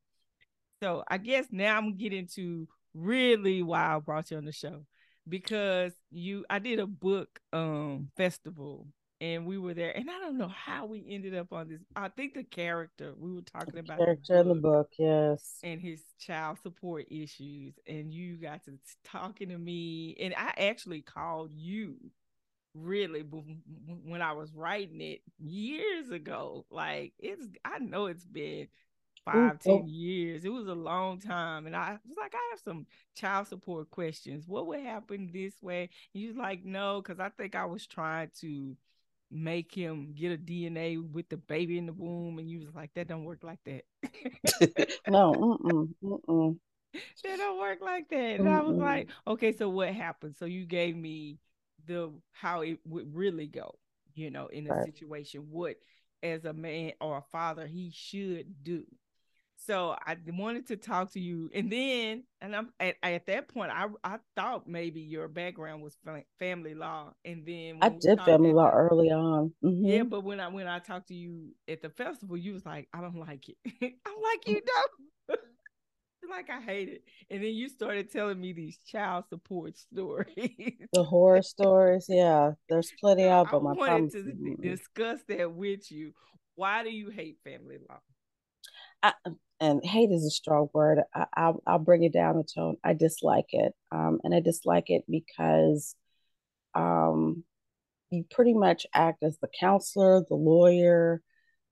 [0.82, 4.84] So I guess now I'm getting to really why I brought you on the show
[5.28, 8.86] because you I did a book um festival
[9.20, 11.80] and we were there and I don't know how we ended up on this.
[11.94, 15.58] I think the character we were talking the about character in the book, yes.
[15.62, 18.72] And his child support issues and you got to
[19.04, 21.96] talking to me and I actually called you
[22.74, 23.20] really
[24.04, 26.66] when I was writing it years ago.
[26.70, 28.68] Like it's I know it's been
[29.26, 29.86] five, ten oh.
[29.86, 30.44] years.
[30.44, 31.66] It was a long time.
[31.66, 34.44] And I was like, I have some child support questions.
[34.46, 35.82] What would happen this way?
[35.82, 35.90] And
[36.22, 38.76] he was like, no, because I think I was trying to
[39.30, 42.38] make him get a DNA with the baby in the womb.
[42.38, 43.84] And you was like, that don't work like that.
[45.08, 46.58] no, mm-mm, mm-mm.
[47.24, 48.40] that don't work like that.
[48.40, 50.36] And I was like, okay, so what happened?
[50.38, 51.38] So you gave me
[51.86, 53.74] the how it would really go,
[54.14, 54.84] you know, in a right.
[54.84, 55.76] situation, what
[56.22, 58.84] as a man or a father he should do.
[59.66, 63.72] So I wanted to talk to you, and then, and I'm at, at that point,
[63.72, 65.96] I I thought maybe your background was
[66.38, 69.52] family law, and then I did family law the, early on.
[69.64, 69.84] Mm-hmm.
[69.84, 72.88] Yeah, but when I when I talked to you at the festival, you was like,
[72.92, 73.56] I don't like it.
[73.82, 75.40] I'm like, you don't.
[76.30, 77.04] like I hate it.
[77.30, 80.88] And then you started telling me these child support stories.
[80.92, 82.52] the horror stories, yeah.
[82.68, 83.66] There's plenty of them.
[83.66, 86.12] I, I wanted to discuss that with you.
[86.54, 87.98] Why do you hate family law?
[89.06, 91.00] I, and hate is a strong word.
[91.14, 92.76] I, will I'll bring it down a tone.
[92.84, 95.94] I dislike it, um, and I dislike it because
[96.74, 97.44] um,
[98.10, 101.22] you pretty much act as the counselor, the lawyer,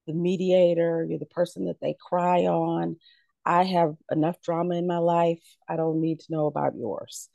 [0.07, 1.07] the mediator.
[1.09, 2.97] You're the person that they cry on.
[3.45, 5.43] I have enough drama in my life.
[5.69, 7.29] I don't need to know about yours.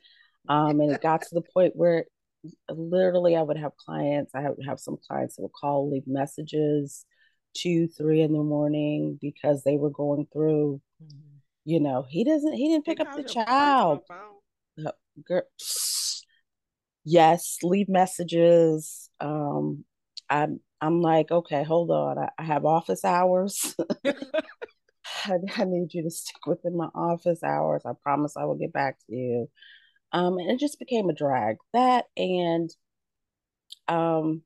[0.48, 2.06] Um, and it got to the point where
[2.68, 4.34] literally I would have clients.
[4.34, 7.04] I would have some clients that would call, leave messages
[7.54, 11.38] two, three in the morning because they were going through, mm-hmm.
[11.64, 14.00] you know, he doesn't, he didn't pick up the child.
[14.10, 14.90] Uh,
[15.26, 15.42] girl,
[17.04, 19.10] yes, leave messages.
[19.20, 19.84] Um,
[20.28, 22.18] I'm, I'm like, okay, hold on.
[22.18, 23.74] I, I have office hours.
[25.24, 27.82] I, I, need you to stick within my office hours.
[27.84, 29.50] I promise I will get back to you.
[30.12, 31.56] Um, and it just became a drag.
[31.72, 32.70] That and
[33.88, 34.42] um,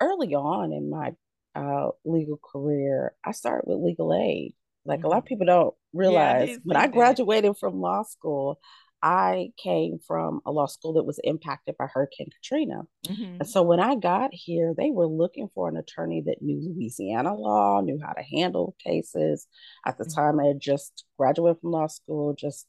[0.00, 1.12] early on in my
[1.60, 4.54] uh, legal career, I started with legal aid.
[4.84, 5.06] Like mm-hmm.
[5.06, 5.28] a lot of mm-hmm.
[5.28, 7.58] people don't realize, yeah, when I graduated that.
[7.58, 8.58] from law school,
[9.02, 12.82] I came from a law school that was impacted by Hurricane Katrina.
[13.08, 13.36] Mm-hmm.
[13.40, 17.34] And so when I got here, they were looking for an attorney that knew Louisiana
[17.34, 19.46] law, knew how to handle cases.
[19.86, 20.20] At the mm-hmm.
[20.20, 22.66] time, I had just graduated from law school, just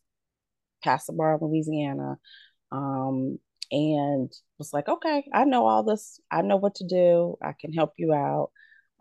[0.84, 2.18] passed the bar in Louisiana.
[2.72, 3.40] Um,
[3.72, 6.20] and was like, okay, I know all this.
[6.30, 7.38] I know what to do.
[7.42, 8.52] I can help you out.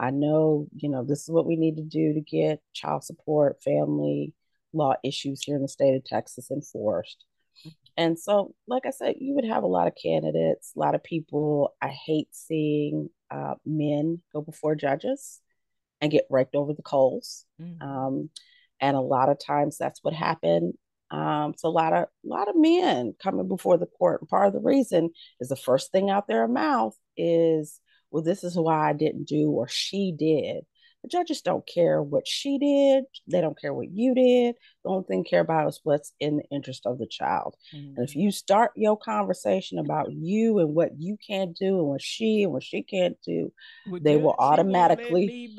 [0.00, 3.62] I know, you know, this is what we need to do to get child support,
[3.62, 4.32] family
[4.72, 7.26] law issues here in the state of Texas enforced.
[7.98, 11.04] And so, like I said, you would have a lot of candidates, a lot of
[11.04, 11.74] people.
[11.82, 15.40] I hate seeing uh, men go before judges
[16.00, 17.44] and get raked over the coals.
[17.60, 17.86] Mm-hmm.
[17.86, 18.30] Um,
[18.80, 20.74] and a lot of times that's what happened.
[21.10, 24.22] Um, so a lot of a lot of men coming before the court.
[24.22, 25.10] And part of the reason
[25.40, 27.80] is the first thing out their mouth is,
[28.10, 30.64] well, this is why I didn't do or she did.
[31.02, 33.04] The judges don't care what she did.
[33.26, 34.56] They don't care what you did.
[34.84, 37.54] The only thing care about is what's in the interest of the child.
[37.74, 37.96] Mm-hmm.
[37.96, 42.02] And if you start your conversation about you and what you can't do and what
[42.02, 43.50] she and what she can't do,
[43.86, 45.56] Would they will automatically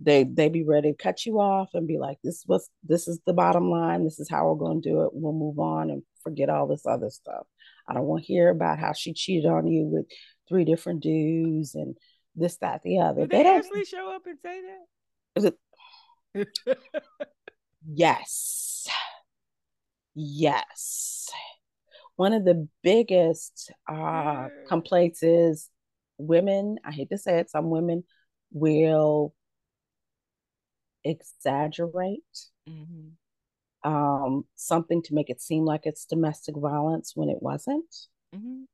[0.00, 3.18] they they be ready to cut you off and be like, "This was this is
[3.26, 4.04] the bottom line.
[4.04, 5.10] This is how we're going to do it.
[5.12, 7.46] We'll move on and forget all this other stuff.
[7.88, 10.06] I don't want to hear about how she cheated on you with
[10.48, 11.96] three different dudes and."
[12.38, 13.22] this, that, the other.
[13.22, 14.84] Did they, they actually show up and say that?
[15.36, 15.44] Is
[16.34, 16.78] it?
[17.86, 18.86] yes.
[20.14, 21.28] Yes.
[22.16, 25.70] One of the biggest uh, complaints is
[26.16, 28.04] women, I hate to say it, some women
[28.50, 29.34] will
[31.04, 32.22] exaggerate
[32.68, 33.88] mm-hmm.
[33.88, 37.94] um, something to make it seem like it's domestic violence when it wasn't.
[38.34, 38.64] Mm-hmm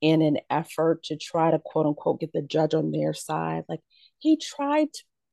[0.00, 3.64] in an effort to try to quote unquote get the judge on their side.
[3.68, 3.80] Like
[4.18, 4.88] he tried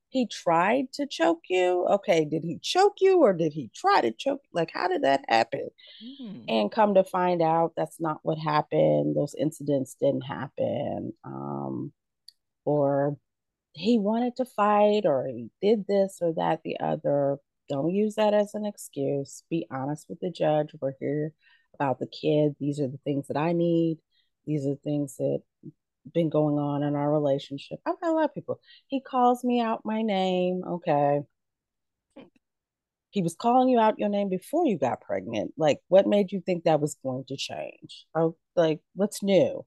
[0.10, 1.86] he tried to choke you.
[1.90, 4.42] Okay, did he choke you or did he try to choke?
[4.54, 5.68] Like, how did that happen?
[6.22, 6.46] Mm.
[6.48, 9.16] And come to find out that's not what happened.
[9.16, 11.14] Those incidents didn't happen.
[11.26, 11.92] Um,
[12.64, 13.18] or
[13.74, 17.38] he wanted to fight or he did this or that, the other.
[17.70, 19.44] Don't use that as an excuse.
[19.50, 20.70] Be honest with the judge.
[20.80, 21.34] We're here
[21.74, 22.56] about the kid.
[22.60, 23.98] These are the things that I need.
[24.48, 25.42] These are things that
[26.14, 27.80] been going on in our relationship.
[27.86, 28.60] I've had a lot of people.
[28.88, 30.64] He calls me out my name.
[30.66, 31.20] Okay.
[33.10, 35.54] He was calling you out your name before you got pregnant.
[35.58, 38.06] Like, what made you think that was going to change?
[38.16, 39.66] Oh, like, what's new?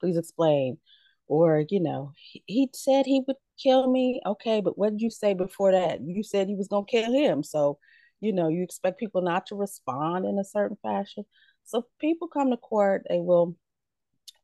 [0.00, 0.78] Please explain.
[1.26, 4.20] Or, you know, he, he said he would kill me.
[4.26, 6.00] Okay, but what did you say before that?
[6.00, 7.42] You said he was going to kill him.
[7.42, 7.78] So,
[8.20, 11.24] you know, you expect people not to respond in a certain fashion.
[11.64, 13.56] So, people come to court, they will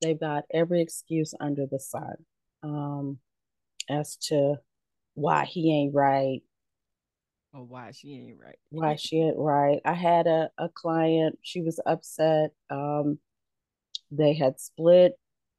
[0.00, 2.14] they've got every excuse under the sun
[2.62, 3.18] um,
[3.88, 4.56] as to
[5.14, 6.42] why he ain't right.
[7.52, 8.58] Or why she ain't right.
[8.70, 9.80] why she ain't right.
[9.84, 12.50] I had a, a client, she was upset.
[12.70, 13.18] Um,
[14.10, 15.12] they had split.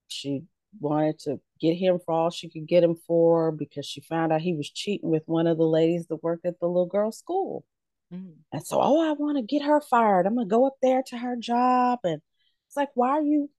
[0.08, 0.44] She
[0.80, 4.42] wanted to get him for all she could get him for because she found out
[4.42, 7.66] he was cheating with one of the ladies that worked at the little girl's school.
[8.14, 8.32] Mm-hmm.
[8.54, 10.26] And so, oh, I want to get her fired.
[10.26, 12.00] I'm gonna go up there to her job.
[12.04, 12.22] And
[12.68, 13.50] it's like, why are you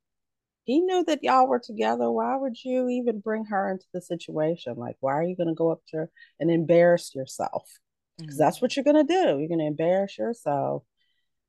[0.70, 2.10] he knew that y'all were together.
[2.12, 4.74] Why would you even bring her into the situation?
[4.76, 7.68] Like, why are you going to go up to her and embarrass yourself?
[8.16, 8.44] Because mm-hmm.
[8.44, 9.38] that's what you're going to do.
[9.38, 10.84] You're going to embarrass yourself,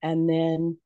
[0.01, 0.78] and then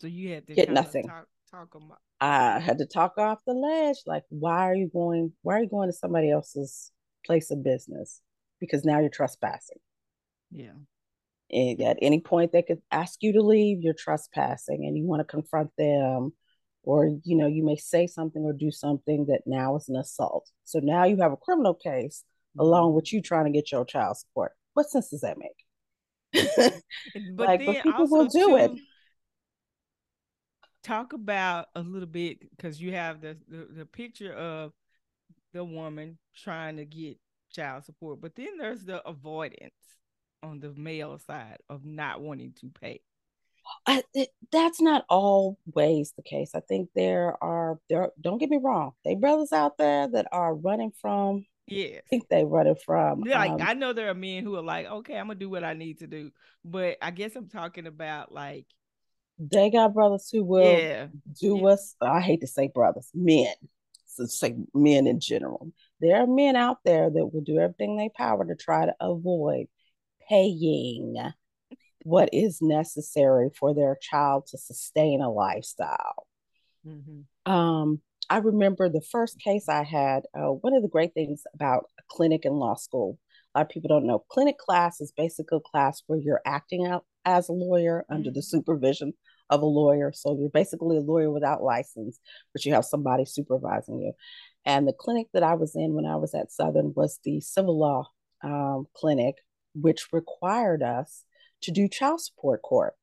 [0.00, 1.08] so you had to get nothing.
[1.08, 1.98] Talk, talk about.
[2.20, 3.98] I had to talk off the ledge.
[4.06, 5.32] Like, why are you going?
[5.42, 6.90] Why are you going to somebody else's
[7.26, 8.22] place of business?
[8.60, 9.78] Because now you're trespassing.
[10.50, 10.72] Yeah.
[11.50, 15.20] And at any point they could ask you to leave, you're trespassing, and you want
[15.20, 16.32] to confront them
[16.82, 20.50] or you know you may say something or do something that now is an assault.
[20.64, 22.24] So now you have a criminal case
[22.58, 24.52] along with you trying to get your child support.
[24.74, 25.64] What sense does that make?
[27.14, 28.72] But like but people will do it.
[30.82, 34.72] talk about a little bit because you have the, the the picture of
[35.52, 37.18] the woman trying to get
[37.50, 39.72] child support but then there's the avoidance
[40.42, 43.00] on the male side of not wanting to pay
[43.86, 46.50] I, it, that's not always the case.
[46.54, 48.10] I think there are there.
[48.20, 48.92] Don't get me wrong.
[49.04, 51.44] They brothers out there that are running from.
[51.66, 53.20] Yeah, I think they running from.
[53.20, 55.64] Like um, I know there are men who are like, okay, I'm gonna do what
[55.64, 56.30] I need to do,
[56.64, 58.66] but I guess I'm talking about like.
[59.38, 61.06] They got brothers who will yeah.
[61.40, 61.68] do yeah.
[61.68, 61.94] us.
[62.00, 63.54] I hate to say brothers, men.
[64.06, 65.70] So say men in general.
[66.00, 69.66] There are men out there that will do everything they power to try to avoid
[70.28, 71.16] paying
[72.02, 76.26] what is necessary for their child to sustain a lifestyle.
[76.86, 77.50] Mm-hmm.
[77.50, 80.24] Um, I remember the first case I had.
[80.34, 83.18] Uh, one of the great things about a clinic in law school,
[83.54, 86.86] a lot of people don't know, clinic class is basically a class where you're acting
[86.86, 88.14] out as a lawyer mm-hmm.
[88.14, 88.58] under the mm-hmm.
[88.58, 89.12] supervision
[89.50, 90.12] of a lawyer.
[90.14, 92.18] So you're basically a lawyer without license,
[92.52, 94.12] but you have somebody supervising you.
[94.64, 97.78] And the clinic that I was in when I was at Southern was the civil
[97.78, 98.10] law
[98.44, 99.36] um, clinic,
[99.74, 101.24] which required us
[101.62, 102.94] to do child support court.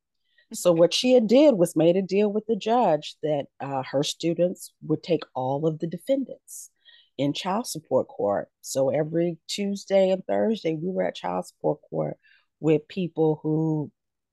[0.54, 4.04] So what she had did was made a deal with the judge that uh, her
[4.04, 6.70] students would take all of the defendants
[7.18, 8.50] in child support court.
[8.62, 12.18] So every Tuesday and Thursday, we were at child support court
[12.60, 13.92] with people who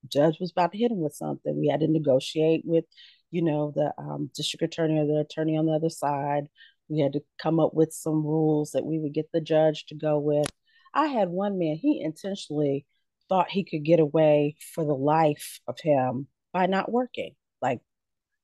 [0.09, 1.59] judge was about to hit them with something.
[1.59, 2.85] We had to negotiate with,
[3.31, 6.49] you know, the um, district attorney or the attorney on the other side.
[6.89, 9.95] We had to come up with some rules that we would get the judge to
[9.95, 10.51] go with.
[10.93, 12.85] I had one man, he intentionally
[13.33, 17.35] thought he could get away for the life of him by not working.
[17.62, 17.80] Like,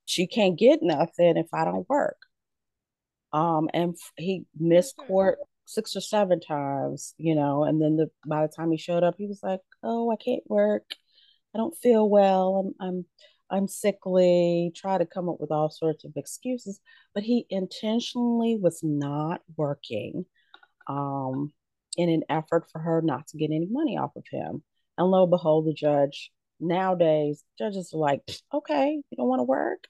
[0.07, 2.16] she can't get nothing if I don't work.
[3.34, 8.47] Um, and he missed court six or seven times, you know, and then the by
[8.47, 10.84] the time he showed up, he was like, "Oh, I can't work.
[11.55, 12.74] I don't feel well.
[12.80, 13.05] I'm I'm
[13.51, 16.80] I'm sickly." Try to come up with all sorts of excuses,
[17.14, 20.24] but he intentionally was not working,
[20.86, 21.53] um,
[21.99, 24.62] in an effort for her not to get any money off of him.
[24.99, 26.30] And lo and behold, the judge
[26.61, 28.20] nowadays, judges are like,
[28.53, 29.84] okay, you don't want to work.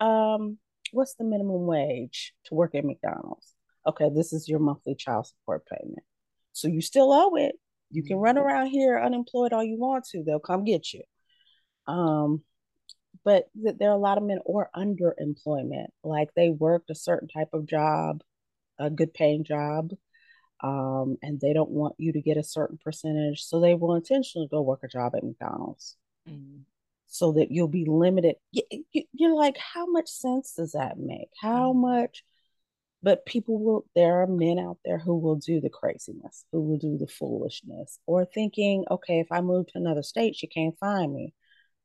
[0.00, 0.58] Um,
[0.92, 3.52] what's the minimum wage to work at McDonald's?
[3.86, 6.04] Okay, this is your monthly child support payment.
[6.52, 7.56] So you still owe it.
[7.90, 8.44] You can run mm-hmm.
[8.44, 10.22] around here unemployed all you want to.
[10.22, 11.02] They'll come get you.
[11.86, 12.42] Um,
[13.24, 17.28] but th- there are a lot of men or underemployment, like they worked a certain
[17.28, 18.22] type of job,
[18.78, 19.90] a good paying job,
[20.64, 23.44] um, and they don't want you to get a certain percentage.
[23.44, 25.96] So they will intentionally go work a job at McDonald's
[26.26, 26.62] mm-hmm.
[27.06, 28.36] so that you'll be limited.
[29.12, 31.28] You're like, how much sense does that make?
[31.38, 31.82] How mm-hmm.
[31.82, 32.24] much?
[33.02, 36.78] But people will, there are men out there who will do the craziness, who will
[36.78, 41.12] do the foolishness, or thinking, okay, if I move to another state, she can't find
[41.12, 41.34] me.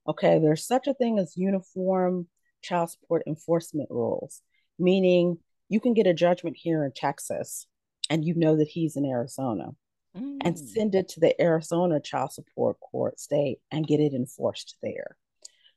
[0.08, 2.28] Okay, there's such a thing as uniform
[2.62, 4.42] child support enforcement rules,
[4.80, 7.68] meaning you can get a judgment here in Texas
[8.10, 9.70] and you know that he's in Arizona
[10.18, 10.38] mm.
[10.42, 15.18] and send it to the Arizona child support court state and get it enforced there.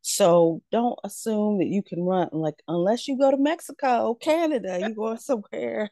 [0.02, 4.94] So don't assume that you can run like unless you go to Mexico, Canada, you
[4.94, 5.90] go somewhere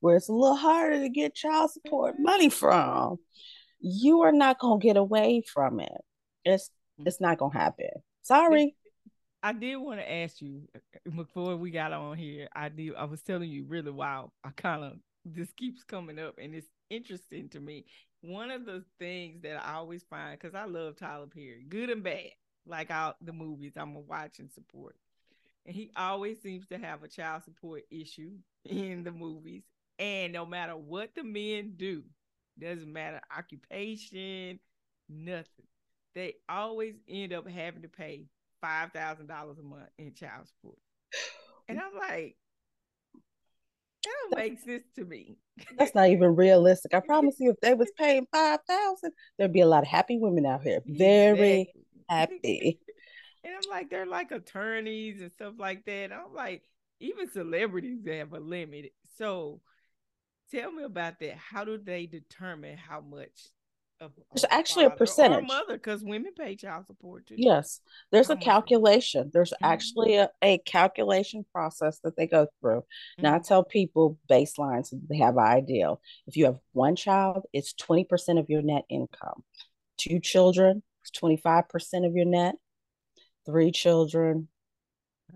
[0.00, 2.24] where it's a little harder to get child support mm-hmm.
[2.24, 3.18] money from.
[3.80, 6.00] You are not gonna get away from it.
[6.44, 6.70] It's
[7.00, 7.06] mm.
[7.06, 7.90] it's not gonna happen.
[8.22, 8.74] Sorry.
[9.44, 10.68] I did want to ask you
[11.16, 12.48] before we got on here.
[12.54, 12.94] I did.
[12.94, 14.30] I was telling you really wow.
[14.44, 14.92] I kind of
[15.24, 17.84] this keeps coming up and it's interesting to me.
[18.22, 22.02] One of the things that I always find because I love Tyler Perry, good and
[22.02, 22.30] bad,
[22.66, 24.96] like out the movies I'm a watch and support.
[25.66, 28.32] And he always seems to have a child support issue
[28.64, 29.62] in the movies.
[29.98, 32.02] And no matter what the men do,
[32.58, 34.58] doesn't matter occupation,
[35.08, 35.66] nothing.
[36.14, 38.26] They always end up having to pay
[38.60, 40.78] five thousand dollars a month in child support.
[41.68, 42.36] And I'm like,
[44.04, 45.36] That don't make sense to me.
[45.78, 46.94] That's not even realistic.
[46.94, 50.18] I promise you, if they was paying five thousand, there'd be a lot of happy
[50.18, 50.80] women out here.
[50.86, 51.72] Very
[52.08, 52.80] happy.
[53.44, 56.12] And I'm like, they're like attorneys and stuff like that.
[56.12, 56.62] I'm like,
[57.00, 58.92] even celebrities they have a limit.
[59.18, 59.60] So
[60.52, 61.38] tell me about that.
[61.38, 63.48] How do they determine how much
[64.32, 65.46] there's actually a percentage.
[65.46, 67.34] mother, because women pay child support too.
[67.38, 67.80] Yes,
[68.10, 69.30] there's a calculation.
[69.32, 69.64] There's mm-hmm.
[69.64, 72.80] actually a, a, calculation process that they go through.
[72.80, 73.22] Mm-hmm.
[73.22, 76.00] Now I tell people baseline so they have an ideal.
[76.26, 79.42] If you have one child, it's 20% of your net income.
[79.98, 82.54] Two children, it's 25% of your net.
[83.44, 84.48] Three children,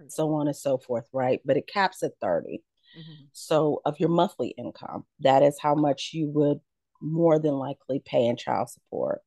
[0.08, 1.40] so on and so forth, right?
[1.44, 2.62] But it caps at 30.
[2.98, 3.24] Mm-hmm.
[3.32, 6.60] So of your monthly income, that is how much you would
[7.01, 9.20] more than likely pay in child support.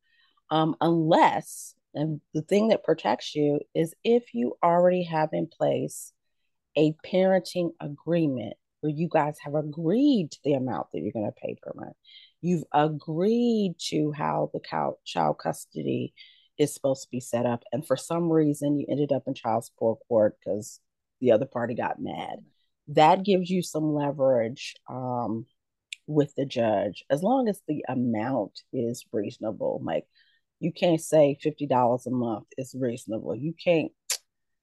[0.50, 6.14] Um, unless, and the thing that protects you is if you already have in place
[6.78, 11.42] a parenting agreement where you guys have agreed to the amount that you're going to
[11.42, 11.96] pay per month.
[12.42, 14.62] You've agreed to how the
[15.06, 16.14] child custody
[16.58, 17.64] is supposed to be set up.
[17.72, 20.80] And for some reason, you ended up in child support court because
[21.20, 22.40] the other party got mad.
[22.90, 25.46] That gives you some leverage um,
[26.10, 29.80] with the judge as long as the amount is reasonable.
[29.84, 30.06] Like
[30.60, 33.36] you can't say fifty dollars a month is reasonable.
[33.36, 33.92] You can't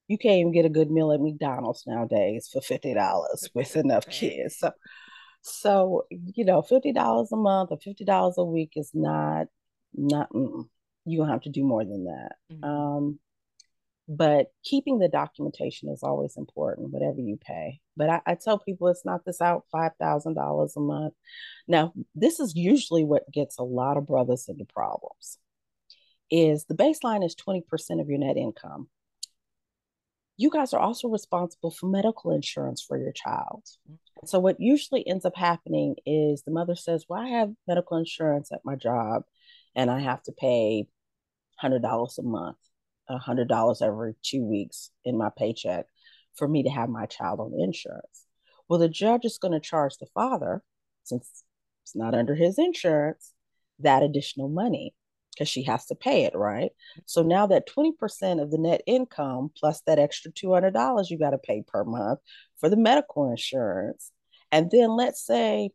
[0.08, 4.06] you can't even get a good meal at McDonald's nowadays for fifty dollars with enough
[4.08, 4.58] kids.
[4.58, 4.72] So
[5.40, 9.46] so you know, fifty dollars a month or fifty dollars a week is not
[9.94, 10.28] not
[11.04, 12.32] you're gonna have to do more than that.
[12.52, 12.64] Mm-hmm.
[12.64, 13.18] Um
[14.08, 17.80] but keeping the documentation is always important, whatever you pay.
[17.96, 21.14] But I, I tell people it's not this out five thousand dollars a month.
[21.66, 25.38] Now, this is usually what gets a lot of brothers into problems.
[26.30, 27.62] Is the baseline is 20%
[28.00, 28.88] of your net income.
[30.36, 33.62] You guys are also responsible for medical insurance for your child.
[34.24, 38.50] So what usually ends up happening is the mother says, Well, I have medical insurance
[38.52, 39.22] at my job
[39.74, 40.88] and I have to pay
[41.58, 42.58] hundred dollars a month
[43.08, 45.86] a hundred dollars every two weeks in my paycheck
[46.36, 48.24] for me to have my child on insurance.
[48.68, 50.62] Well, the judge is going to charge the father,
[51.04, 51.44] since
[51.82, 53.32] it's not under his insurance,
[53.80, 54.94] that additional money
[55.36, 56.70] because she has to pay it, right?
[57.04, 61.38] So now that 20% of the net income plus that extra $200 you got to
[61.38, 62.20] pay per month
[62.58, 64.12] for the medical insurance.
[64.50, 65.70] And then let's say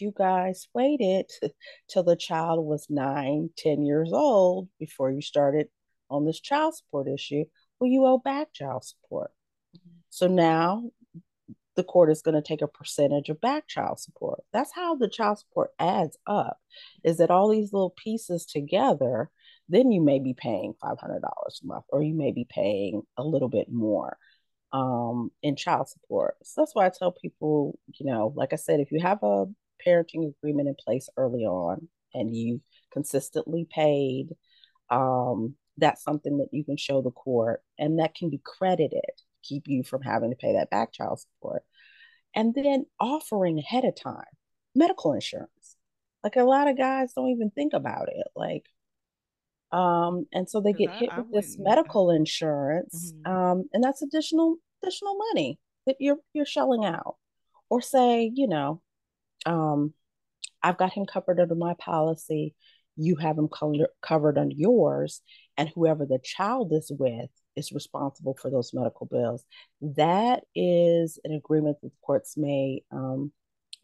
[0.00, 1.30] you guys waited
[1.88, 5.68] till the child was nine, 10 years old before you started
[6.10, 7.44] on this child support issue,
[7.78, 9.30] well, you owe back child support.
[9.76, 9.98] Mm-hmm.
[10.10, 10.84] So now
[11.76, 14.42] the court is going to take a percentage of back child support.
[14.52, 16.58] That's how the child support adds up,
[17.02, 19.30] is that all these little pieces together,
[19.68, 23.48] then you may be paying $500 a month, or you may be paying a little
[23.48, 24.16] bit more
[24.72, 26.36] um, in child support.
[26.42, 29.46] So that's why I tell people, you know, like I said, if you have a
[29.86, 32.60] parenting agreement in place early on and you've
[32.92, 34.28] consistently paid
[34.90, 39.02] um, that's something that you can show the court and that can be credited
[39.44, 41.62] keep you from having to pay that back child support.
[42.34, 44.24] And then offering ahead of time
[44.74, 45.76] medical insurance.
[46.24, 48.64] Like a lot of guys don't even think about it like
[49.72, 53.32] um and so they get I, hit with this medical insurance mm-hmm.
[53.32, 57.16] um and that's additional additional money that you're you're shelling out.
[57.68, 58.80] Or say you know
[59.46, 59.92] um
[60.62, 62.54] i've got him covered under my policy
[62.96, 63.48] you have them
[64.02, 65.20] covered under yours,
[65.56, 69.44] and whoever the child is with is responsible for those medical bills.
[69.80, 73.32] That is an agreement that courts may um,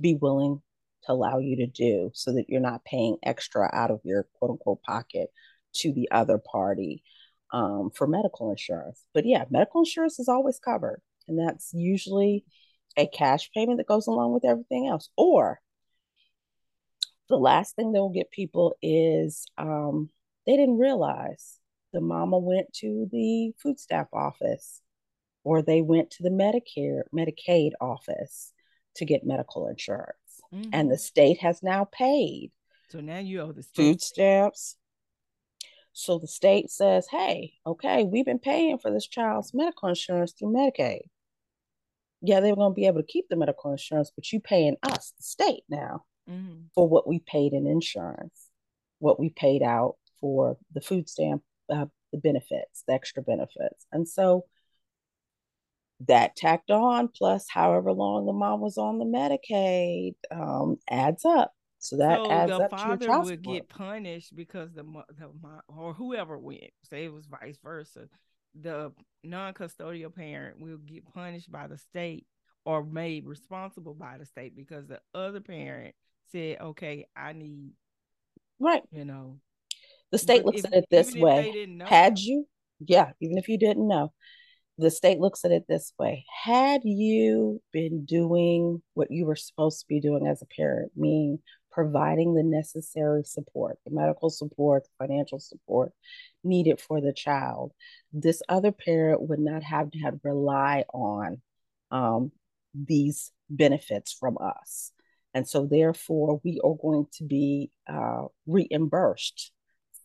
[0.00, 0.62] be willing
[1.04, 4.52] to allow you to do so that you're not paying extra out of your quote
[4.52, 5.30] unquote pocket
[5.72, 7.02] to the other party
[7.52, 9.04] um, for medical insurance.
[9.14, 12.44] But yeah, medical insurance is always covered, and that's usually
[12.96, 15.08] a cash payment that goes along with everything else.
[15.16, 15.60] Or
[17.30, 20.10] the last thing they'll get people is um,
[20.46, 21.58] they didn't realize
[21.92, 24.82] the mama went to the food stamp office
[25.44, 28.52] or they went to the Medicare, Medicaid office
[28.96, 30.16] to get medical insurance.
[30.52, 30.70] Mm-hmm.
[30.72, 32.50] And the state has now paid.
[32.90, 33.76] So now you owe the state.
[33.76, 34.76] food stamps.
[35.92, 40.52] So the state says, hey, okay, we've been paying for this child's medical insurance through
[40.52, 41.02] Medicaid.
[42.22, 45.12] Yeah, they're going to be able to keep the medical insurance, but you paying us,
[45.16, 46.62] the state now mm-hmm.
[46.74, 48.46] for what we paid in insurance,
[48.98, 53.86] what we paid out for the food stamp, uh, the benefits, the extra benefits.
[53.92, 54.44] And so
[56.06, 61.52] that tacked on, plus however long the mom was on the Medicaid, um, adds up.
[61.78, 64.84] So that so adds the up father to would get punished because the,
[65.18, 65.30] the
[65.68, 68.08] or whoever went, say it was vice versa,
[68.60, 68.92] the
[69.24, 72.26] non-custodial parent will get punished by the state
[72.66, 75.94] or made responsible by the state because the other parent
[76.32, 77.72] said, "Okay, I need."
[78.58, 78.82] Right.
[78.90, 79.38] You know.
[80.10, 81.78] The state looks if, at it this way.
[81.86, 82.48] Had you,
[82.80, 84.12] yeah, even if you didn't know,
[84.80, 89.80] the state looks at it this way had you been doing what you were supposed
[89.80, 91.38] to be doing as a parent meaning
[91.70, 95.92] providing the necessary support the medical support the financial support
[96.42, 97.72] needed for the child
[98.12, 101.40] this other parent would not have to have rely on
[101.90, 102.32] um,
[102.74, 104.92] these benefits from us
[105.34, 109.52] and so therefore we are going to be uh, reimbursed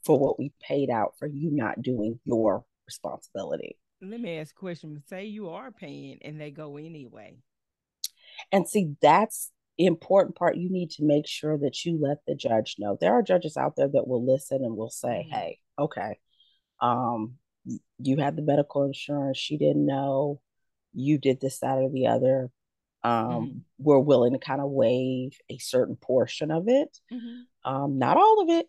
[0.03, 4.59] for what we paid out for you not doing your responsibility let me ask a
[4.59, 5.01] question.
[5.07, 7.38] Say you are paying and they go anyway.
[8.51, 10.57] And see, that's the important part.
[10.57, 12.97] You need to make sure that you let the judge know.
[12.99, 15.36] There are judges out there that will listen and will say, mm-hmm.
[15.36, 16.19] hey, okay,
[16.82, 17.36] um,
[17.97, 20.41] you had the medical insurance, she didn't know,
[20.93, 22.51] you did this, that, or the other.
[23.05, 23.57] Um, mm-hmm.
[23.77, 27.71] We're willing to kind of waive a certain portion of it, mm-hmm.
[27.71, 28.65] um, not all of it,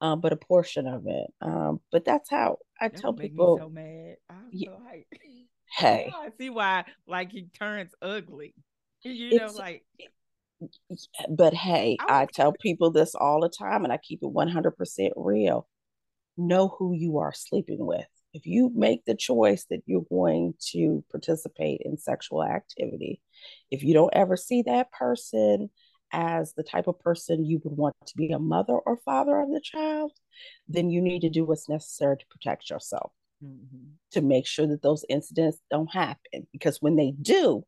[0.00, 1.26] um, but a portion of it.
[1.40, 3.58] Um, but that's how I that tell people.
[3.58, 4.18] so mad.
[4.30, 5.08] I'm yeah, so like,
[5.76, 8.54] hey, I see why like he turns ugly.
[9.02, 9.82] You know, like.
[11.28, 14.46] But hey, I, I tell people this all the time, and I keep it one
[14.46, 15.66] hundred percent real.
[16.36, 18.06] Know who you are sleeping with.
[18.32, 23.20] If you make the choice that you're going to participate in sexual activity,
[23.70, 25.70] if you don't ever see that person
[26.12, 29.48] as the type of person you would want to be a mother or father of
[29.48, 30.12] the child,
[30.68, 33.12] then you need to do what's necessary to protect yourself
[33.44, 33.92] mm-hmm.
[34.12, 36.46] to make sure that those incidents don't happen.
[36.52, 37.64] Because when they do,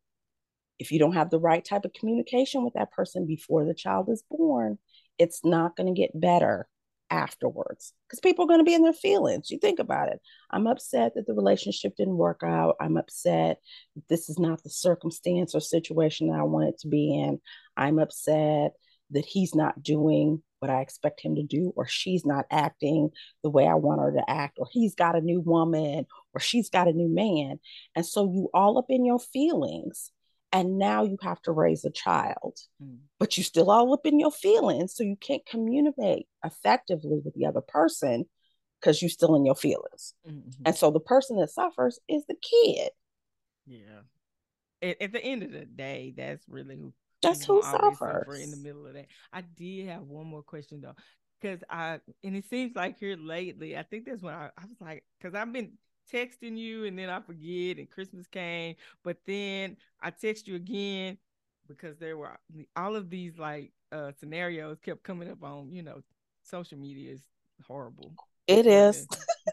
[0.79, 4.09] if you don't have the right type of communication with that person before the child
[4.11, 4.79] is born,
[5.19, 6.67] it's not going to get better
[7.15, 9.51] afterwards because people are going to be in their feelings.
[9.51, 10.21] You think about it.
[10.51, 12.77] I'm upset that the relationship didn't work out.
[12.81, 13.59] I'm upset
[14.09, 17.41] this is not the circumstance or situation that I wanted to be in.
[17.77, 18.73] I'm upset
[19.11, 23.11] that he's not doing what I expect him to do, or she's not acting
[23.43, 26.71] the way I want her to act, or he's got a new woman, or she's
[26.71, 27.61] got a new man.
[27.95, 30.11] And so you all up in your feelings
[30.55, 32.97] and now you have to raise a child mm.
[33.19, 37.45] but you still all up in your feelings so you can't communicate effectively with the
[37.45, 38.25] other person
[38.81, 40.15] because you're still in your feelings.
[40.27, 40.63] Mm-hmm.
[40.65, 42.91] and so the person that suffers is the kid.
[43.67, 44.03] Yeah.
[44.83, 48.59] At, at the end of the day that's really who that's who suffers in the
[48.59, 49.07] middle of that.
[49.33, 50.95] I did have one more question though
[51.41, 54.81] because i and it seems like here lately i think that's when i, I was
[54.81, 55.73] like because i've been
[56.13, 61.19] texting you and then I forget and Christmas came, but then I text you again
[61.69, 62.39] because there were
[62.77, 66.03] all of these like uh scenarios kept coming up on, you know,
[66.43, 67.23] social media is
[67.67, 68.13] horrible.
[68.47, 69.07] It is.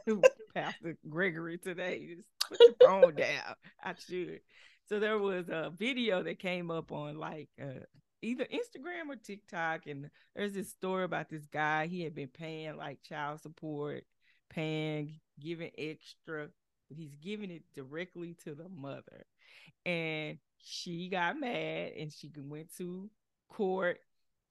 [0.53, 2.15] Pastor Gregory today.
[2.15, 3.55] Just put your phone down.
[3.83, 4.41] I should.
[4.89, 7.85] So there was a video that came up on like uh,
[8.21, 11.87] either Instagram or TikTok, and there's this story about this guy.
[11.87, 14.03] He had been paying like child support,
[14.51, 16.47] paying giving extra,
[16.89, 19.25] he's giving it directly to the mother.
[19.85, 23.09] And she got mad and she went to
[23.49, 23.99] court,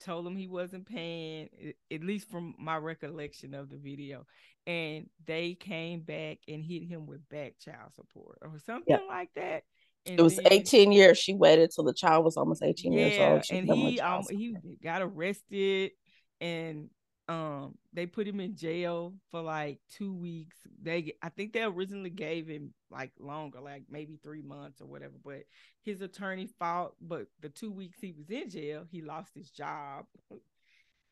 [0.03, 1.49] told him he wasn't paying,
[1.91, 4.25] at least from my recollection of the video.
[4.67, 9.03] And they came back and hit him with back child support or something yep.
[9.07, 9.63] like that.
[10.05, 11.17] And it was then, 18 years.
[11.17, 13.45] She waited till the child was almost 18 yeah, years old.
[13.45, 15.91] She and he um, he got arrested
[16.39, 16.89] and
[17.27, 20.57] um they put him in jail for like two weeks.
[20.81, 25.13] They i think they originally gave him like longer like maybe three months or whatever
[25.23, 25.43] but
[25.83, 30.05] his attorney fought but the two weeks he was in jail he lost his job.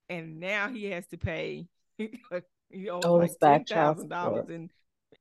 [0.10, 4.70] And now he has to pay he owes oh, like ten thousand dollars in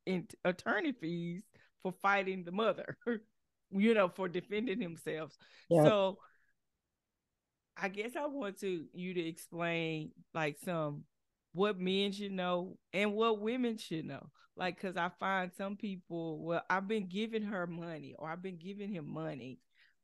[0.06, 1.42] in attorney fees
[1.82, 2.96] for fighting the mother
[3.70, 5.36] you know for defending himself.
[5.70, 6.18] So
[7.80, 11.04] I guess I want to you to explain like some
[11.52, 14.30] what men should know and what women should know.
[14.56, 18.58] Like, because I find some people, well, I've been giving her money or I've been
[18.58, 19.60] giving him money,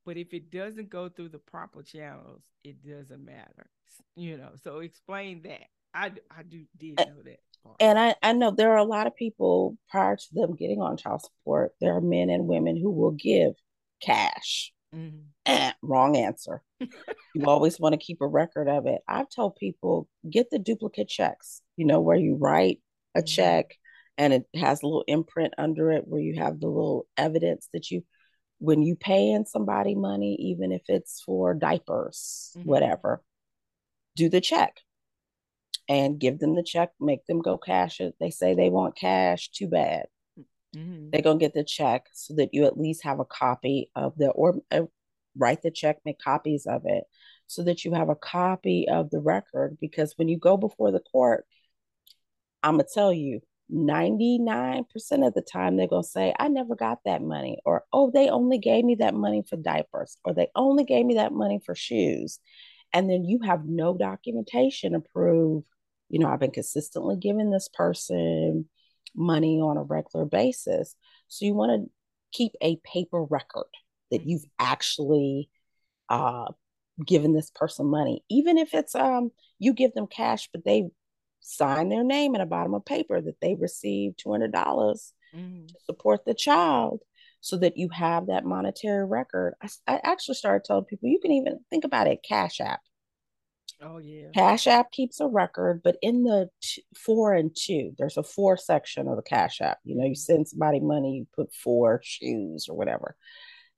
[0.06, 3.68] but if it doesn't go through the proper channels, it doesn't matter.
[4.14, 5.66] You know, so explain that.
[5.92, 7.40] I I do did know that.
[7.64, 7.76] Part.
[7.80, 10.96] And I, I know there are a lot of people prior to them getting on
[10.96, 13.54] child support, there are men and women who will give
[14.02, 15.70] cash Mm-hmm.
[15.82, 16.62] Wrong answer.
[16.80, 19.02] you always want to keep a record of it.
[19.08, 22.80] I've told people get the duplicate checks, you know, where you write
[23.14, 23.26] a mm-hmm.
[23.26, 23.76] check
[24.16, 27.90] and it has a little imprint under it where you have the little evidence that
[27.90, 28.04] you,
[28.58, 32.68] when you pay in somebody money, even if it's for diapers, mm-hmm.
[32.68, 33.22] whatever,
[34.16, 34.80] do the check
[35.88, 38.14] and give them the check, make them go cash it.
[38.20, 40.06] They say they want cash, too bad.
[40.76, 41.10] Mm-hmm.
[41.10, 44.30] They're gonna get the check so that you at least have a copy of the
[44.30, 44.82] or uh,
[45.36, 47.04] write the check, make copies of it
[47.46, 49.76] so that you have a copy of the record.
[49.80, 51.46] Because when you go before the court,
[52.62, 53.40] I'm to tell you,
[53.72, 54.84] 99%
[55.26, 58.58] of the time they're to say, I never got that money, or oh, they only
[58.58, 62.40] gave me that money for diapers, or they only gave me that money for shoes.
[62.92, 65.64] And then you have no documentation to prove,
[66.10, 68.68] you know, I've been consistently giving this person
[69.14, 70.96] money on a regular basis.
[71.28, 71.90] So you want to
[72.32, 73.66] keep a paper record
[74.10, 74.30] that mm-hmm.
[74.30, 75.50] you've actually
[76.08, 76.46] uh,
[77.04, 80.84] given this person money, even if it's um you give them cash, but they
[81.40, 85.66] sign their name in a bottom of paper that they received two hundred dollars mm.
[85.66, 87.00] to support the child,
[87.40, 89.54] so that you have that monetary record.
[89.60, 92.80] I, I actually started telling people you can even think about it, Cash App.
[93.82, 94.28] Oh yeah.
[94.34, 98.56] Cash App keeps a record, but in the t- four and two, there's a four
[98.56, 99.78] section of the Cash App.
[99.84, 100.14] You know, you mm-hmm.
[100.16, 103.16] send somebody money, you put four shoes or whatever.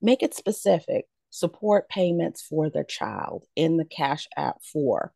[0.01, 1.05] Make it specific.
[1.29, 5.13] Support payments for their child in the Cash App for,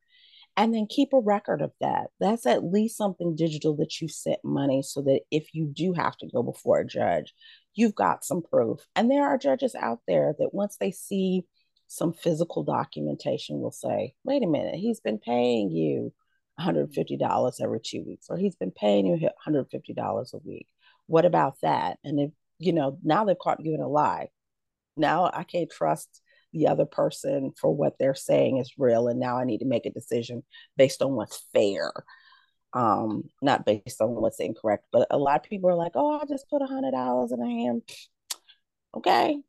[0.57, 2.07] and then keep a record of that.
[2.19, 6.17] That's at least something digital that you sent money so that if you do have
[6.17, 7.33] to go before a judge,
[7.73, 8.79] you've got some proof.
[8.95, 11.45] And there are judges out there that once they see
[11.91, 16.13] some physical documentation will say, wait a minute, he's been paying you
[16.57, 20.67] $150 every two weeks, or he's been paying you $150 a week.
[21.07, 21.97] What about that?
[22.05, 24.29] And if, you know, now they've caught you in a lie.
[24.95, 26.21] Now I can't trust
[26.53, 29.09] the other person for what they're saying is real.
[29.09, 30.43] And now I need to make a decision
[30.77, 31.91] based on what's fair.
[32.71, 34.85] Um, not based on what's incorrect.
[34.93, 37.41] But a lot of people are like, oh, I just put a hundred dollars in
[37.41, 37.81] a hand.
[38.95, 39.41] Okay,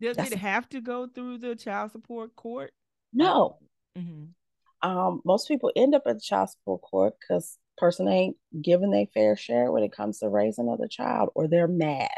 [0.00, 2.72] does That's, it have to go through the child support court?
[3.12, 3.58] No.
[3.96, 4.88] Mm-hmm.
[4.88, 9.06] Um, most people end up at the child support court because person ain't giving their
[9.14, 12.10] fair share when it comes to raising another child, or they're mad.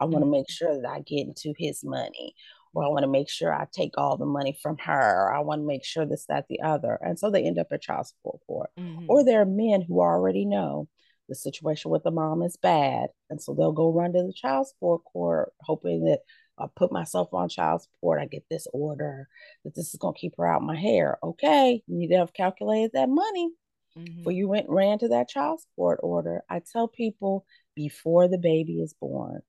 [0.00, 0.32] I want to mm-hmm.
[0.32, 2.34] make sure that I get into his money,
[2.74, 5.26] or I want to make sure I take all the money from her.
[5.26, 6.98] or I want to make sure this, that, the other.
[7.02, 8.70] And so they end up at child support court.
[8.78, 9.06] Mm-hmm.
[9.08, 10.88] Or there are men who already know
[11.28, 13.08] the situation with the mom is bad.
[13.30, 16.20] And so they'll go run to the child support court, hoping that
[16.58, 18.20] I put myself on child support.
[18.20, 19.28] I get this order
[19.64, 21.18] that this is going to keep her out my hair.
[21.22, 23.50] Okay, you need to have calculated that money
[23.96, 24.16] mm-hmm.
[24.16, 26.42] before you went ran to that child support order.
[26.48, 29.40] I tell people before the baby is born,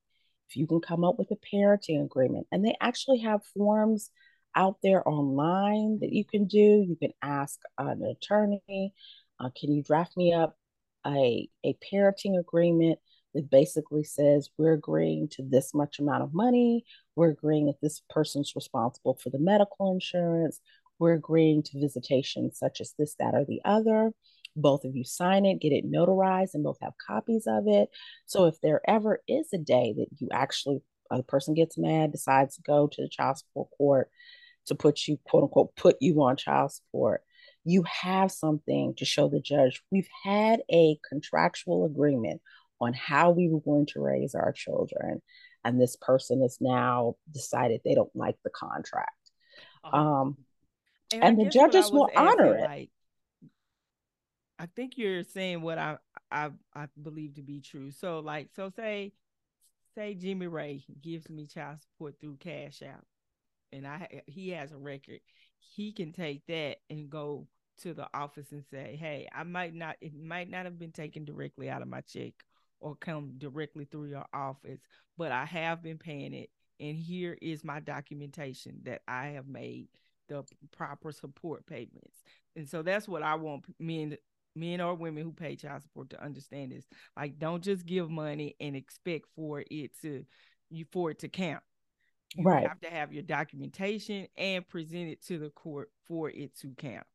[0.49, 4.11] if you can come up with a parenting agreement, and they actually have forms
[4.55, 6.57] out there online that you can do.
[6.87, 8.93] You can ask an attorney,
[9.39, 10.57] uh, can you draft me up
[11.05, 12.99] a, a parenting agreement
[13.33, 18.01] that basically says we're agreeing to this much amount of money, we're agreeing that this
[18.09, 20.59] person's responsible for the medical insurance,
[20.99, 24.11] we're agreeing to visitations such as this, that, or the other.
[24.55, 27.89] Both of you sign it, get it notarized, and both have copies of it.
[28.25, 32.11] So if there ever is a day that you actually, uh, a person gets mad,
[32.11, 34.09] decides to go to the child support court
[34.65, 37.21] to put you, quote unquote, put you on child support,
[37.63, 39.81] you have something to show the judge.
[39.91, 42.41] We've had a contractual agreement
[42.81, 45.21] on how we were going to raise our children.
[45.63, 49.11] And this person has now decided they don't like the contract.
[49.83, 49.97] Uh-huh.
[49.97, 50.37] Um,
[51.13, 52.61] and, and the judges will honor it.
[52.61, 52.89] Like,
[54.57, 55.97] I think you're saying what I,
[56.31, 57.91] I I believe to be true.
[57.91, 59.13] So like so say
[59.95, 63.05] say Jimmy Ray gives me child support through Cash App
[63.71, 65.19] and I he has a record.
[65.59, 67.47] He can take that and go
[67.79, 71.25] to the office and say, "Hey, I might not it might not have been taken
[71.25, 72.33] directly out of my check
[72.79, 74.79] or come directly through your office,
[75.17, 76.49] but I have been paying it.
[76.79, 79.87] And here is my documentation that I have made
[80.29, 82.23] the proper support payments.
[82.55, 84.17] And so that's what I want men
[84.55, 88.55] men or women who pay child support to understand is like don't just give money
[88.59, 90.25] and expect for it to
[90.69, 91.63] you for it to count.
[92.37, 92.43] Right.
[92.43, 92.67] You right.
[92.67, 97.07] have to have your documentation and present it to the court for it to count.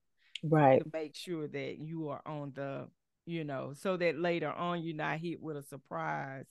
[0.42, 0.82] Right.
[0.82, 2.88] To make sure that you are on the
[3.26, 6.44] you know, so that later on you're not hit with a surprise,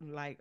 [0.00, 0.40] like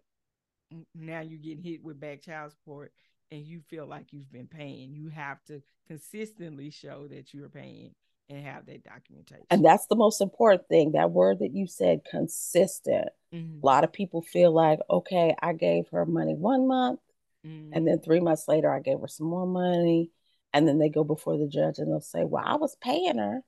[0.95, 2.91] now you're getting hit with back child support
[3.32, 4.93] and you feel like you've been paying.
[4.93, 7.93] You have to consistently show that you're paying
[8.30, 9.45] and have that documentation.
[9.49, 10.93] And that's the most important thing.
[10.93, 13.09] That word that you said, consistent.
[13.34, 13.59] Mm-hmm.
[13.63, 16.99] A lot of people feel like, okay, I gave her money one month,
[17.45, 17.74] mm-hmm.
[17.74, 20.11] and then three months later, I gave her some more money.
[20.53, 23.41] And then they go before the judge and they'll say, well, I was paying her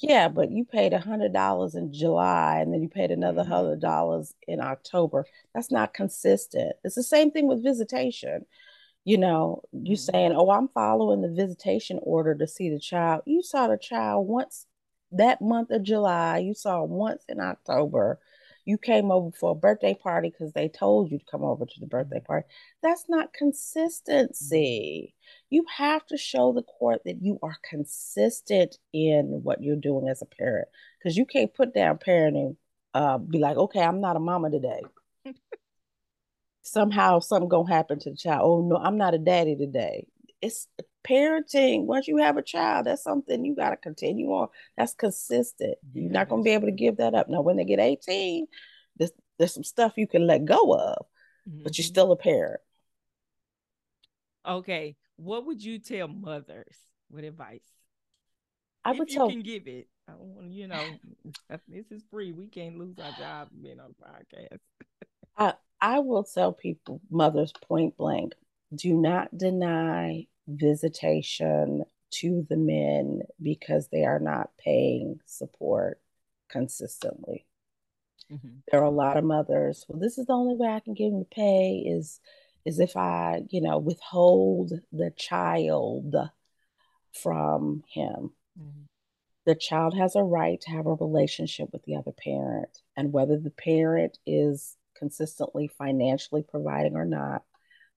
[0.00, 3.52] yeah, but you paid a hundred dollars in July and then you paid another mm-hmm.
[3.52, 5.26] hundred dollars in October.
[5.54, 6.76] That's not consistent.
[6.84, 8.46] It's the same thing with visitation.
[9.04, 10.12] You know, you mm-hmm.
[10.12, 14.26] saying, "Oh, I'm following the visitation order to see the child." You saw the child
[14.26, 14.66] once
[15.12, 16.38] that month of July.
[16.38, 18.18] You saw once in October.
[18.64, 21.80] You came over for a birthday party because they told you to come over to
[21.80, 22.26] the birthday mm-hmm.
[22.26, 22.46] party.
[22.82, 25.14] That's not consistency.
[25.50, 30.22] You have to show the court that you are consistent in what you're doing as
[30.22, 32.56] a parent because you can't put down parenting,
[32.94, 34.82] uh, be like, okay, I'm not a mama today.
[36.62, 38.42] Somehow something gonna happen to the child.
[38.44, 40.06] Oh no, I'm not a daddy today.
[40.40, 40.66] It's
[41.08, 41.84] parenting.
[41.84, 44.48] Once you have a child, that's something you gotta continue on.
[44.76, 45.76] That's consistent.
[45.92, 47.28] You're not gonna be able to give that up.
[47.28, 48.46] Now, when they get 18,
[48.96, 51.06] there's, there's some stuff you can let go of,
[51.48, 51.62] mm-hmm.
[51.62, 51.88] but you're mm-hmm.
[51.88, 52.60] still a parent.
[54.46, 54.96] Okay.
[55.16, 56.76] What would you tell mothers
[57.10, 57.64] with advice?
[58.84, 59.88] I if would you tell can give it.
[60.08, 60.84] I want you know,
[61.68, 62.32] this is free.
[62.32, 64.58] We can't lose our job being on podcast.
[65.36, 68.34] I I will tell people, mothers, point blank,
[68.74, 76.00] do not deny visitation to the men because they are not paying support
[76.48, 77.46] consistently.
[78.32, 78.48] Mm-hmm.
[78.70, 79.84] There are a lot of mothers.
[79.88, 82.20] Well, this is the only way I can get him to pay is
[82.64, 86.16] is if I, you know, withhold the child
[87.12, 88.30] from him.
[88.58, 88.84] Mm-hmm.
[89.44, 93.38] The child has a right to have a relationship with the other parent, and whether
[93.38, 97.42] the parent is consistently financially providing or not,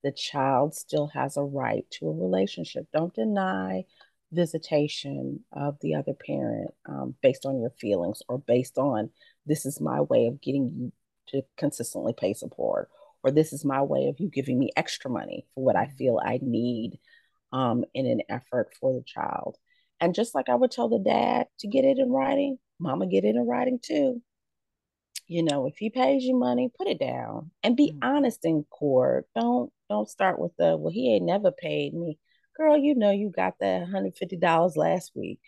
[0.03, 2.87] the child still has a right to a relationship.
[2.93, 3.83] Don't deny
[4.31, 9.09] visitation of the other parent um, based on your feelings or based on
[9.45, 10.91] this is my way of getting you
[11.27, 12.89] to consistently pay support
[13.23, 15.95] or this is my way of you giving me extra money for what I mm-hmm.
[15.95, 16.99] feel I need
[17.51, 19.57] um, in an effort for the child.
[19.99, 23.25] And just like I would tell the dad to get it in writing, mama get
[23.25, 24.21] it in writing too.
[25.27, 28.03] You know, if he pays you money, put it down and be mm-hmm.
[28.03, 29.27] honest in court.
[29.35, 32.17] Don't don't start with the well, he ain't never paid me.
[32.55, 35.39] Girl, you know you got that $150 last week.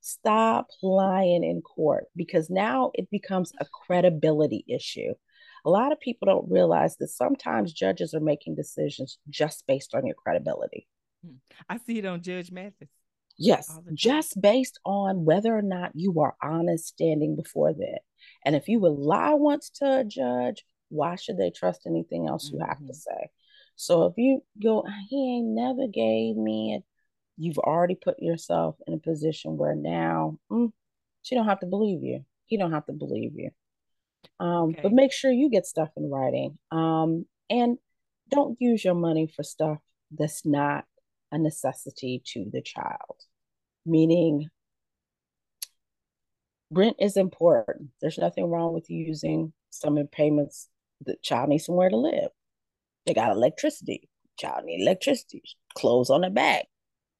[0.00, 5.14] Stop lying in court because now it becomes a credibility issue.
[5.64, 10.06] A lot of people don't realize that sometimes judges are making decisions just based on
[10.06, 10.86] your credibility.
[11.24, 11.36] Hmm.
[11.68, 12.88] I see it on Judge Mathis.
[13.38, 18.00] Yes, just based on whether or not you are honest standing before that.
[18.44, 22.50] And if you would lie once to a judge, why should they trust anything else
[22.50, 22.68] you mm-hmm.
[22.68, 22.92] have to mm-hmm.
[22.92, 23.30] say?
[23.76, 26.84] So if you go, he ain't never gave me it,
[27.36, 30.72] you've already put yourself in a position where now mm,
[31.22, 32.24] she don't have to believe you.
[32.46, 33.50] He don't have to believe you.
[34.40, 34.80] Um, okay.
[34.82, 36.58] But make sure you get stuff in writing.
[36.70, 37.78] Um, and
[38.30, 39.78] don't use your money for stuff
[40.10, 40.84] that's not
[41.30, 43.24] a necessity to the child.
[43.84, 44.48] Meaning,
[46.70, 47.90] rent is important.
[48.00, 50.68] There's nothing wrong with using some payments.
[51.04, 52.30] The child needs somewhere to live.
[53.06, 54.08] They got electricity.
[54.38, 55.42] Child need electricity.
[55.76, 56.66] Clothes on their back.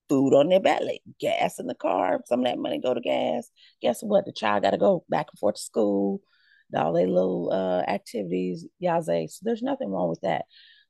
[0.09, 1.01] Food on their belly.
[1.21, 2.21] Gas in the car.
[2.27, 3.49] Some of that money go to gas.
[3.81, 4.25] Guess what?
[4.25, 6.21] The child got to go back and forth to school.
[6.75, 8.67] All their little uh, activities.
[8.81, 9.07] Yaze.
[9.07, 10.45] So there's nothing wrong with that.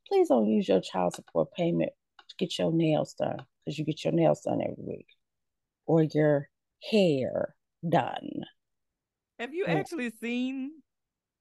[0.09, 1.91] Please don't use your child support payment
[2.29, 5.07] to get your nails done because you get your nails done every week
[5.87, 6.49] or your
[6.91, 7.55] hair
[7.89, 8.45] done.
[9.39, 10.73] Have you actually seen?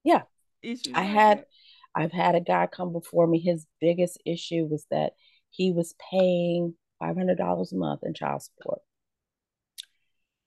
[0.04, 0.24] Yeah,
[0.62, 0.94] issues.
[0.94, 1.40] I had.
[1.40, 1.48] That?
[1.96, 3.40] I've had a guy come before me.
[3.40, 5.14] His biggest issue was that
[5.50, 8.82] he was paying five hundred dollars a month in child support,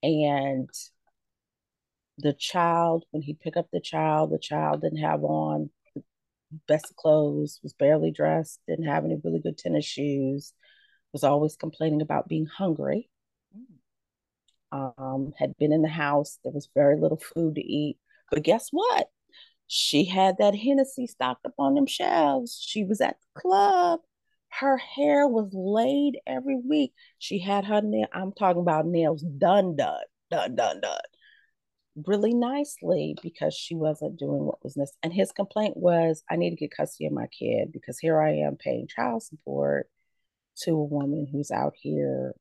[0.03, 0.69] and
[2.19, 6.03] the child, when he picked up the child, the child didn't have on the
[6.67, 10.53] best clothes, was barely dressed, didn't have any really good tennis shoes,
[11.13, 13.09] was always complaining about being hungry.
[14.71, 16.39] Um, had been in the house.
[16.45, 17.99] There was very little food to eat.
[18.31, 19.09] But guess what?
[19.69, 22.61] She had that Hennessy stocked up on them shelves.
[22.61, 24.01] She was at the club.
[24.49, 26.93] Her hair was laid every week.
[27.19, 28.07] She had her nail.
[28.12, 31.01] I'm talking about nails done, done, done, done, done
[32.07, 34.99] really nicely because she wasn't doing what was necessary.
[35.03, 38.37] And his complaint was, I need to get custody of my kid because here I
[38.37, 39.89] am paying child support
[40.62, 42.35] to a woman who's out here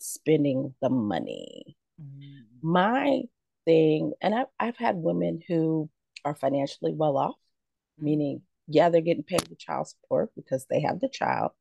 [0.00, 1.76] spending the money.
[2.00, 2.42] Mm.
[2.62, 3.22] My
[3.64, 5.90] thing, and I've, I've had women who
[6.24, 7.36] are financially well off,
[8.00, 8.04] mm.
[8.04, 11.52] meaning, yeah, they're getting paid the child support because they have the child,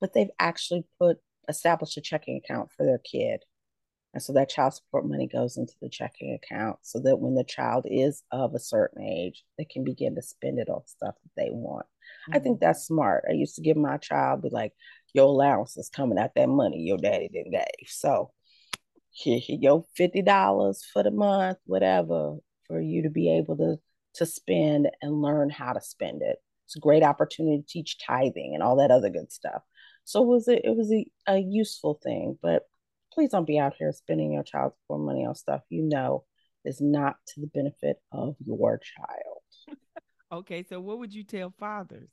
[0.00, 1.18] but they've actually put
[1.48, 3.40] established a checking account for their kid
[4.14, 7.42] and so that child support money goes into the checking account so that when the
[7.42, 11.30] child is of a certain age, they can begin to spend it on stuff that
[11.36, 11.84] they want.
[11.84, 12.36] Mm-hmm.
[12.36, 12.64] I think mm-hmm.
[12.64, 13.24] that's smart.
[13.28, 14.72] I used to give my child, be like,
[15.14, 17.88] your allowance is coming out that money your daddy didn't give.
[17.88, 18.30] So
[19.10, 22.36] here, here your $50 for the month, whatever,
[22.66, 23.76] for you to be able to
[24.14, 26.36] to spend and learn how to spend it.
[26.66, 29.62] It's a great opportunity to teach tithing and all that other good stuff.
[30.04, 32.62] So it was a, it was a, a useful thing, but
[33.12, 36.24] please don't be out here spending your child's poor money on stuff you know
[36.64, 39.78] is not to the benefit of your child.
[40.32, 42.08] okay, so what would you tell fathers?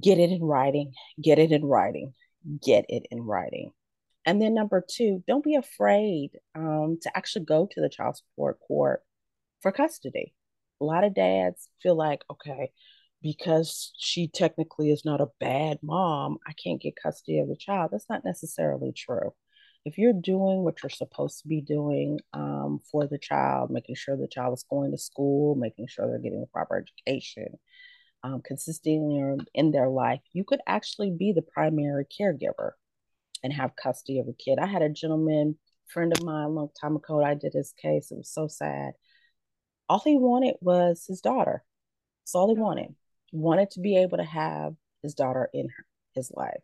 [0.00, 0.92] Get it in writing.
[1.22, 2.14] Get it in writing.
[2.62, 3.72] Get it in writing.
[4.26, 8.58] And then number two, don't be afraid um, to actually go to the child support
[8.60, 9.02] court
[9.62, 10.34] for custody.
[10.80, 12.72] A lot of dads feel like, okay,
[13.22, 17.90] because she technically is not a bad mom, I can't get custody of the child.
[17.92, 19.32] That's not necessarily true.
[19.84, 24.16] If you're doing what you're supposed to be doing um, for the child, making sure
[24.16, 27.46] the child is going to school, making sure they're getting the proper education,
[28.24, 28.42] um,
[29.54, 32.72] in their life, you could actually be the primary caregiver
[33.46, 34.58] and have custody of a kid.
[34.58, 37.22] I had a gentleman, friend of mine, a long time ago.
[37.22, 38.10] I did his case.
[38.10, 38.94] It was so sad.
[39.88, 41.62] All he wanted was his daughter.
[42.22, 42.96] That's all he wanted.
[43.26, 45.86] He wanted to be able to have his daughter in her,
[46.16, 46.60] his life.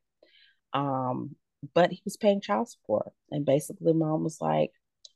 [0.73, 1.37] Um,
[1.73, 3.13] but he was paying child support.
[3.31, 4.73] And basically, mom was like,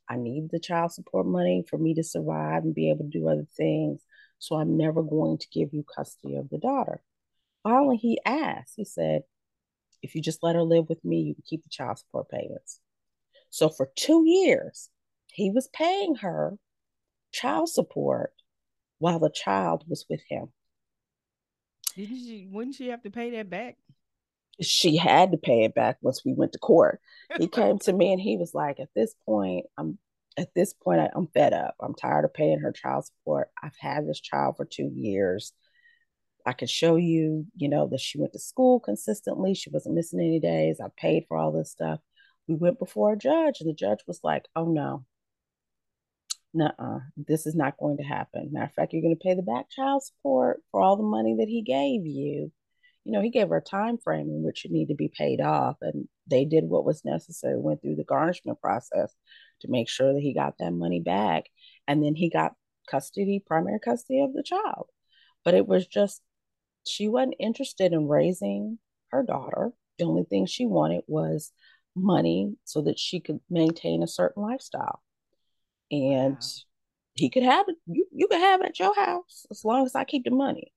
[0.08, 3.26] I need the child support money for me to survive and be able to do
[3.26, 4.02] other things.
[4.38, 7.02] So I'm never going to give you custody of the daughter.
[7.64, 9.22] Finally, he asked, he said,
[10.02, 12.80] if you just let her live with me, you can keep the child support payments.
[13.50, 14.90] So for two years,
[15.26, 16.58] he was paying her
[17.32, 18.32] child support
[18.98, 20.48] while the child was with him.
[21.94, 22.48] Didn't she?
[22.50, 23.76] Wouldn't she have to pay that back?
[24.60, 27.00] She had to pay it back once we went to court.
[27.38, 29.98] He came to me and he was like, "At this point, I'm
[30.36, 31.74] at this point, I, I'm fed up.
[31.80, 33.48] I'm tired of paying her child support.
[33.62, 35.52] I've had this child for two years.
[36.46, 39.52] I can show you, you know, that she went to school consistently.
[39.54, 40.80] She wasn't missing any days.
[40.80, 41.98] I paid for all this stuff.
[42.46, 45.04] We went before a judge, and the judge was like, oh no,
[46.54, 48.50] nah, this is not going to happen.
[48.52, 51.34] Matter of fact, you're going to pay the back child support for all the money
[51.38, 52.52] that he gave you.
[53.04, 55.40] You know, he gave her a time frame in which it needed to be paid
[55.40, 59.12] off, and they did what was necessary, went through the garnishment process
[59.62, 61.46] to make sure that he got that money back.
[61.88, 62.54] And then he got
[62.88, 64.86] custody, primary custody of the child.
[65.44, 66.20] But it was just
[66.86, 68.78] she wasn't interested in raising
[69.10, 69.72] her daughter.
[69.98, 71.52] The only thing she wanted was
[71.94, 75.02] money so that she could maintain a certain lifestyle.
[75.90, 76.40] And wow.
[77.14, 79.94] he could have it, you, you could have it at your house as long as
[79.94, 80.72] I keep the money.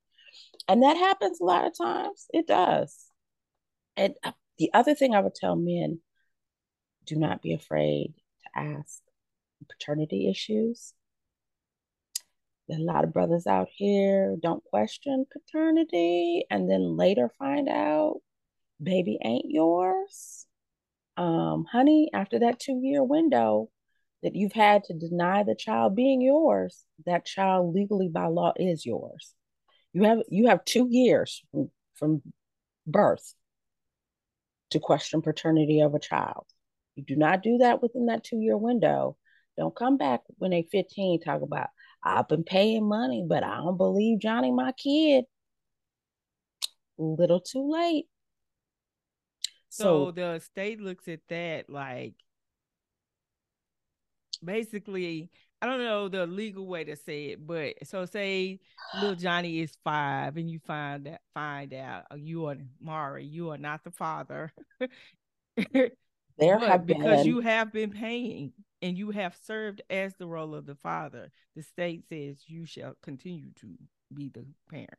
[0.67, 2.27] And that happens a lot of times.
[2.31, 2.95] It does.
[3.97, 5.99] And uh, the other thing I would tell men
[7.05, 9.01] do not be afraid to ask
[9.67, 10.93] paternity issues
[12.71, 18.21] a lot of brothers out here don't question paternity and then later find out
[18.81, 20.45] baby ain't yours.
[21.17, 23.69] Um, honey, after that two year window
[24.23, 28.85] that you've had to deny the child being yours, that child legally by law is
[28.85, 29.33] yours.
[29.93, 32.21] You have you have two years from, from
[32.85, 33.33] birth
[34.71, 36.45] to question paternity of a child.
[36.95, 39.17] You do not do that within that two year window.
[39.57, 41.69] Don't come back when they 15 talk about
[42.03, 45.25] I've been paying money, but I don't believe Johnny, my kid.
[46.97, 48.05] Little too late.
[49.69, 52.15] So, so the state looks at that like
[54.43, 55.29] basically,
[55.61, 58.59] I don't know the legal way to say it, but so say
[58.95, 63.51] little Johnny is five and you find that find out oh, you are Maury, you
[63.51, 64.51] are not the father.
[65.73, 67.27] there have because been...
[67.27, 71.63] you have been paying and you have served as the role of the father, the
[71.63, 73.67] state says you shall continue to
[74.13, 74.89] be the parent.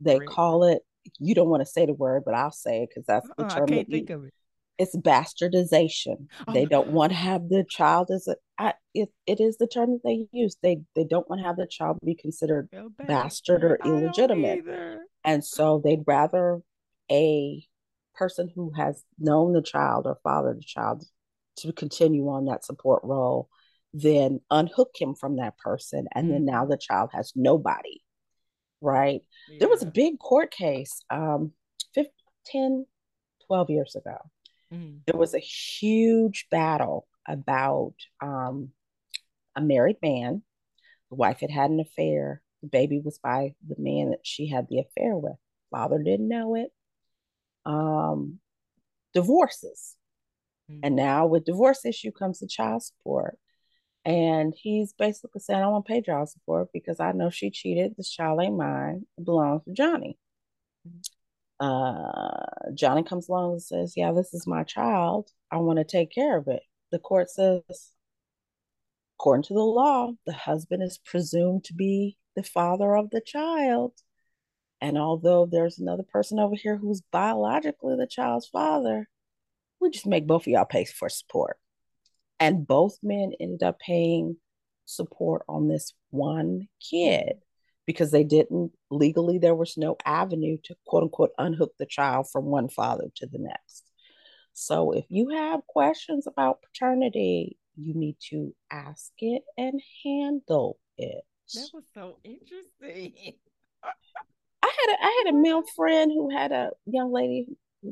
[0.00, 0.32] They correct?
[0.32, 0.82] call it.
[1.18, 3.48] You don't want to say the word, but I'll say it because that's the uh
[3.48, 3.64] term.
[3.64, 4.34] I can't think you, of it.
[4.78, 6.26] It's bastardization.
[6.46, 6.52] Oh.
[6.52, 8.36] They don't want to have the child as a.
[8.58, 10.56] I, it, it is the term that they use.
[10.62, 12.68] They they don't want to have the child be considered
[13.06, 14.64] bastard or illegitimate,
[15.24, 16.60] and so they'd rather
[17.10, 17.64] a
[18.14, 21.04] person who has known the child or fathered the child
[21.62, 23.48] to continue on that support role,
[23.92, 26.06] then unhook him from that person.
[26.14, 26.32] And mm-hmm.
[26.32, 28.02] then now the child has nobody,
[28.80, 29.20] right?
[29.48, 29.58] Yeah.
[29.60, 31.52] There was a big court case um,
[31.94, 32.12] 15,
[32.46, 32.86] 10,
[33.46, 34.16] 12 years ago.
[34.72, 34.98] Mm-hmm.
[35.06, 38.70] There was a huge battle about um,
[39.56, 40.42] a married man.
[41.10, 42.42] The wife had had an affair.
[42.62, 45.36] The baby was by the man that she had the affair with.
[45.70, 46.72] Father didn't know it.
[47.64, 48.40] Um,
[49.14, 49.96] divorces
[50.70, 50.80] Mm-hmm.
[50.82, 53.38] And now with divorce issue comes the child support.
[54.04, 57.94] And he's basically saying, I want to pay child support because I know she cheated.
[57.96, 59.06] This child ain't mine.
[59.18, 60.18] It belongs to Johnny.
[60.86, 60.98] Mm-hmm.
[61.60, 65.30] Uh, Johnny comes along and says, Yeah, this is my child.
[65.50, 66.62] I want to take care of it.
[66.92, 67.92] The court says,
[69.18, 73.92] according to the law, the husband is presumed to be the father of the child.
[74.80, 79.08] And although there's another person over here who's biologically the child's father,
[79.80, 81.58] we just make both of y'all pay for support.
[82.40, 84.36] And both men ended up paying
[84.84, 87.34] support on this one kid
[87.86, 92.44] because they didn't legally, there was no avenue to quote unquote unhook the child from
[92.44, 93.84] one father to the next.
[94.52, 101.24] So if you have questions about paternity, you need to ask it and handle it.
[101.54, 103.34] That was so interesting.
[104.62, 107.46] I had a I had a male friend who had a young lady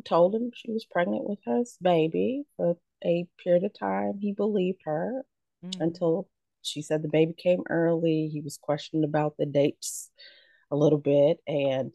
[0.04, 4.18] told him she was pregnant with her baby for a period of time.
[4.20, 5.22] He believed her
[5.64, 5.82] mm-hmm.
[5.82, 6.28] until
[6.62, 8.28] she said the baby came early.
[8.32, 10.10] He was questioned about the dates
[10.70, 11.94] a little bit, and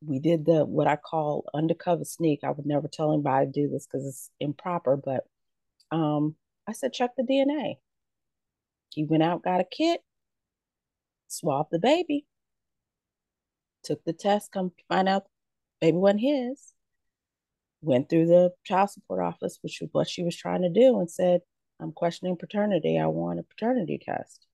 [0.00, 2.40] we did the what I call undercover sneak.
[2.42, 5.24] I would never tell anybody to do this because it's improper, but
[5.90, 7.76] um, I said check the DNA.
[8.90, 10.00] He went out, got a kit,
[11.28, 12.26] swabbed the baby,
[13.84, 15.26] took the test, come find out
[15.80, 16.72] baby wasn't his.
[17.80, 21.10] Went through the child support office, which was what she was trying to do, and
[21.10, 21.40] said,
[21.80, 22.98] I'm questioning paternity.
[22.98, 24.46] I want a paternity test.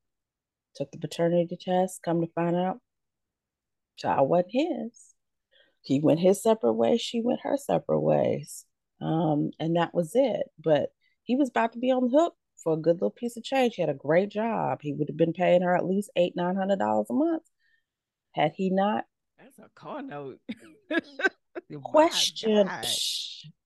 [0.77, 2.81] Took the paternity test, come to find out,
[3.97, 5.14] child wasn't his.
[5.83, 8.64] He went his separate way, she went her separate ways.
[9.01, 10.47] Um, and that was it.
[10.62, 10.91] But
[11.22, 13.75] he was about to be on the hook for a good little piece of change.
[13.75, 14.79] He had a great job.
[14.83, 17.43] He would have been paying her at least eight, nine hundred dollars a month.
[18.33, 19.05] Had he not
[19.39, 20.39] that's a car note.
[21.83, 22.69] Question.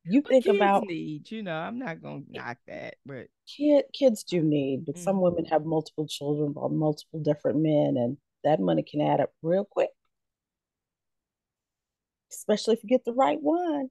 [0.05, 4.25] You but think about need, you know, I'm not gonna knock that, but kid kids
[4.25, 5.05] do need, but mm-hmm.
[5.05, 9.31] some women have multiple children by multiple different men, and that money can add up
[9.43, 9.91] real quick.
[12.33, 13.91] Especially if you get the right one.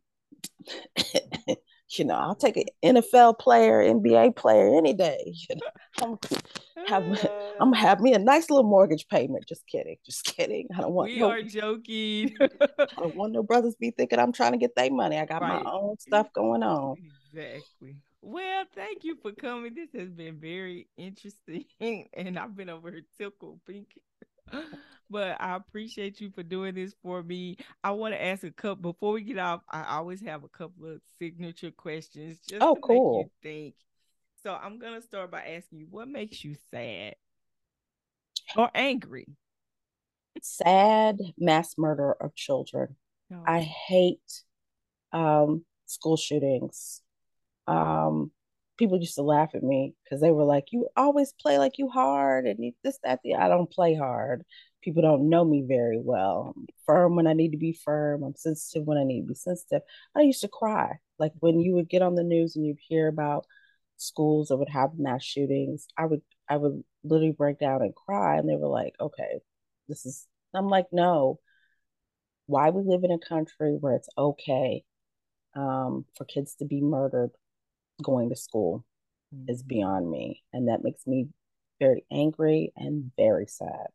[1.90, 5.34] You know, I'll take an NFL player, NBA player any day.
[5.50, 7.04] You know, I'm have
[7.60, 9.48] I'm gonna have me a nice little mortgage payment.
[9.48, 10.68] Just kidding, just kidding.
[10.76, 11.12] I don't want.
[11.12, 12.36] We no, are joking.
[12.42, 15.18] I don't want no brothers be thinking I'm trying to get their money.
[15.18, 15.64] I got right.
[15.64, 16.98] my own stuff going on.
[17.34, 17.98] Exactly.
[18.22, 19.74] Well, thank you for coming.
[19.74, 21.66] This has been very interesting,
[22.14, 23.88] and I've been over here tickled pink
[25.10, 27.58] but I appreciate you for doing this for me.
[27.84, 29.62] I want to ask a couple before we get off.
[29.70, 33.32] I always have a couple of signature questions just oh, to cool.
[33.42, 33.76] think.
[34.44, 37.16] So I'm gonna start by asking you, what makes you sad
[38.56, 39.28] or angry?
[40.42, 42.96] Sad mass murder of children.
[43.34, 43.44] Oh.
[43.46, 44.44] I hate
[45.12, 47.02] um, school shootings.
[47.66, 48.32] Um,
[48.78, 51.90] people used to laugh at me because they were like, "You always play like you
[51.90, 53.36] hard," and you, this, that, the.
[53.36, 54.46] I don't play hard
[54.88, 56.54] people don't know me very well.
[56.56, 58.24] I'm firm when I need to be firm.
[58.24, 59.82] I'm sensitive when I need to be sensitive.
[60.16, 61.00] I used to cry.
[61.20, 63.46] Like when you would get on the news and you'd hear about
[63.98, 68.38] schools that would have mass shootings, I would I would literally break down and cry.
[68.38, 69.40] And they were like, okay,
[69.90, 71.42] this is I'm like, no.
[72.46, 74.86] Why we live in a country where it's okay
[75.54, 77.32] um, for kids to be murdered
[78.02, 78.86] going to school
[79.36, 79.52] mm-hmm.
[79.52, 80.44] is beyond me.
[80.54, 81.28] And that makes me
[81.78, 83.88] very angry and very sad.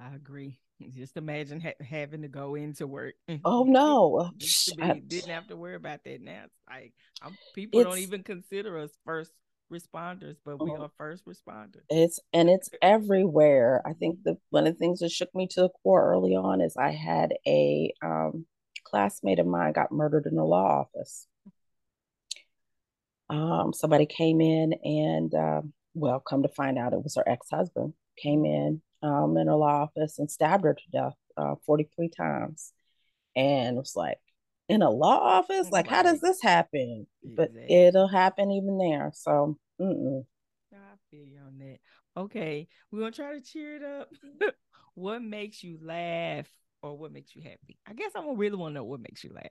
[0.00, 0.58] I agree.
[0.94, 3.14] Just imagine ha- having to go into work.
[3.44, 4.30] Oh no!
[4.38, 6.42] be, didn't have to worry about that now.
[6.44, 9.32] It's like I'm, people it's, don't even consider us first
[9.72, 10.82] responders, but we oh.
[10.82, 11.82] are first responders.
[11.90, 13.82] It's and it's everywhere.
[13.84, 16.60] I think the one of the things that shook me to the core early on
[16.60, 18.46] is I had a um,
[18.84, 21.26] classmate of mine got murdered in the law office.
[23.28, 25.62] Um, somebody came in and uh,
[25.94, 29.54] well, come to find out, it was her ex husband came in um, in her
[29.54, 32.72] law office and stabbed her to death uh, 43 times.
[33.36, 34.18] And it was like,
[34.68, 35.70] in a law office?
[35.70, 35.96] Like, right.
[35.96, 37.06] how does this happen?
[37.24, 39.12] But it'll happen even there.
[39.14, 40.24] So, mm-mm.
[40.72, 40.76] I
[41.10, 41.78] feel you on that.
[42.16, 44.10] Okay, we're gonna try to cheer it up.
[44.94, 46.48] what makes you laugh
[46.82, 47.78] or what makes you happy?
[47.86, 49.46] I guess I don't really want to know what makes you laugh.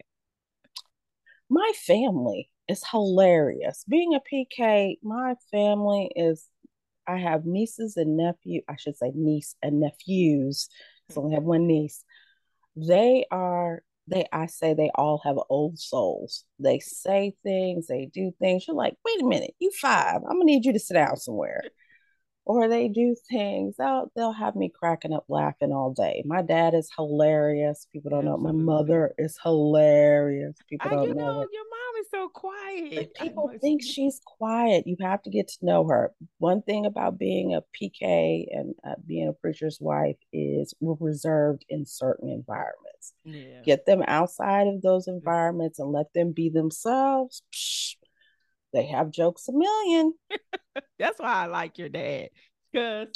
[1.49, 3.85] My family is hilarious.
[3.87, 6.45] Being a PK, my family is
[7.07, 8.61] I have nieces and nephew.
[8.67, 10.69] I should say niece and nephews.
[11.09, 11.49] So I only have mm-hmm.
[11.49, 12.03] one niece.
[12.75, 14.25] They are they.
[14.31, 16.43] I say they all have old souls.
[16.59, 17.87] They say things.
[17.87, 18.67] They do things.
[18.67, 20.17] You're like, wait a minute, you five.
[20.17, 21.63] I'm gonna need you to sit down somewhere
[22.47, 26.73] or they do things they'll they'll have me cracking up laughing all day my dad
[26.73, 28.45] is hilarious people don't Absolutely.
[28.45, 32.29] know my mother is hilarious people I, don't you know, know your mom is so
[32.29, 37.17] quiet people think she's quiet you have to get to know her one thing about
[37.17, 43.13] being a pk and uh, being a preacher's wife is we're reserved in certain environments
[43.23, 43.61] yeah.
[43.65, 47.95] get them outside of those environments and let them be themselves Psh,
[48.73, 50.13] they have jokes a million.
[50.99, 52.29] That's why I like your dad.
[52.71, 53.07] Because,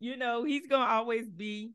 [0.00, 1.72] you know, he's gonna always be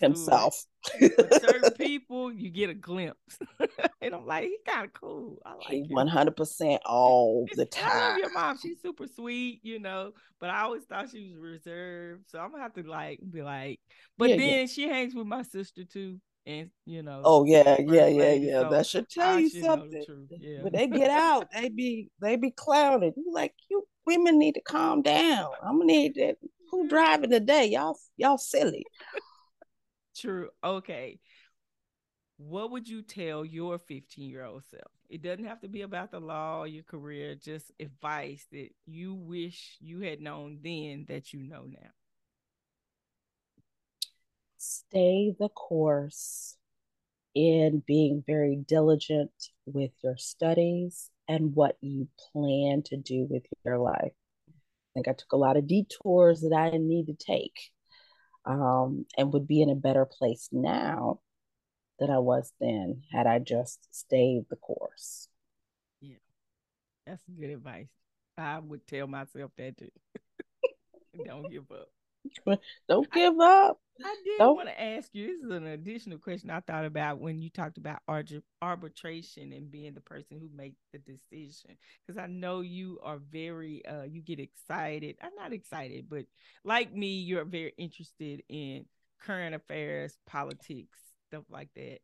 [0.00, 0.64] himself.
[0.98, 3.38] certain people, you get a glimpse,
[4.02, 5.38] and I'm like, he's kind of cool.
[5.44, 7.90] I like one hundred percent all the time.
[7.90, 10.12] I love your mom; she's super sweet, you know.
[10.40, 13.80] But I always thought she was reserved, so I'm gonna have to like be like.
[14.18, 14.66] But yeah, then yeah.
[14.66, 17.22] she hangs with my sister too, and you know.
[17.24, 18.60] Oh yeah, yeah, yeah, yeah.
[18.62, 20.04] So that should tell you something.
[20.38, 20.62] Yeah.
[20.62, 23.12] When they get out, they be they be clowning.
[23.16, 25.50] You like you women need to calm down.
[25.62, 26.36] I'm gonna need that.
[26.70, 27.66] Who driving today?
[27.66, 28.84] Y'all y'all silly.
[30.14, 30.50] True.
[30.62, 31.18] Okay.
[32.36, 34.90] What would you tell your 15 year old self?
[35.08, 39.14] It doesn't have to be about the law or your career, just advice that you
[39.14, 41.90] wish you had known then that you know now.
[44.58, 46.56] Stay the course
[47.34, 49.32] in being very diligent
[49.66, 54.12] with your studies and what you plan to do with your life.
[54.48, 54.52] I
[54.94, 57.70] think I took a lot of detours that I didn't need to take
[58.46, 61.20] um, and would be in a better place now
[61.98, 65.28] than I was then had I just stayed the course.
[66.00, 66.16] Yeah,
[67.06, 67.88] that's good advice.
[68.36, 69.90] I would tell myself that too.
[71.24, 71.88] Don't give up.
[72.88, 73.80] Don't give up.
[74.04, 74.56] I did Don't.
[74.56, 75.26] want to ask you.
[75.26, 78.00] This is an additional question I thought about when you talked about
[78.60, 81.76] arbitration and being the person who makes the decision.
[82.06, 85.16] Because I know you are very, uh, you get excited.
[85.22, 86.24] I'm not excited, but
[86.64, 88.86] like me, you're very interested in
[89.20, 90.98] current affairs, politics,
[91.28, 91.98] stuff like that.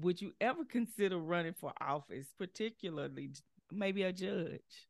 [0.00, 3.30] Would you ever consider running for office, particularly
[3.70, 4.88] maybe a judge?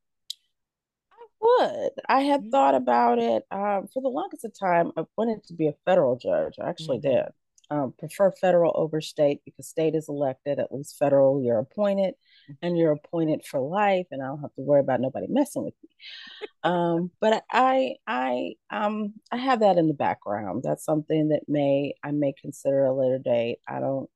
[1.41, 1.91] Would.
[2.09, 2.51] I had mm-hmm.
[2.51, 4.93] thought about it um, for the longest of time.
[4.97, 6.55] I wanted to be a federal judge.
[6.61, 7.17] I actually mm-hmm.
[7.17, 7.27] did.
[7.71, 12.53] Um, prefer federal over state because state is elected, at least federal, you're appointed mm-hmm.
[12.63, 15.75] and you're appointed for life, and I don't have to worry about nobody messing with
[15.83, 15.91] me.
[16.63, 20.63] um, but I, I, um, I have that in the background.
[20.65, 23.59] That's something that may I may consider a later date.
[23.69, 24.09] I don't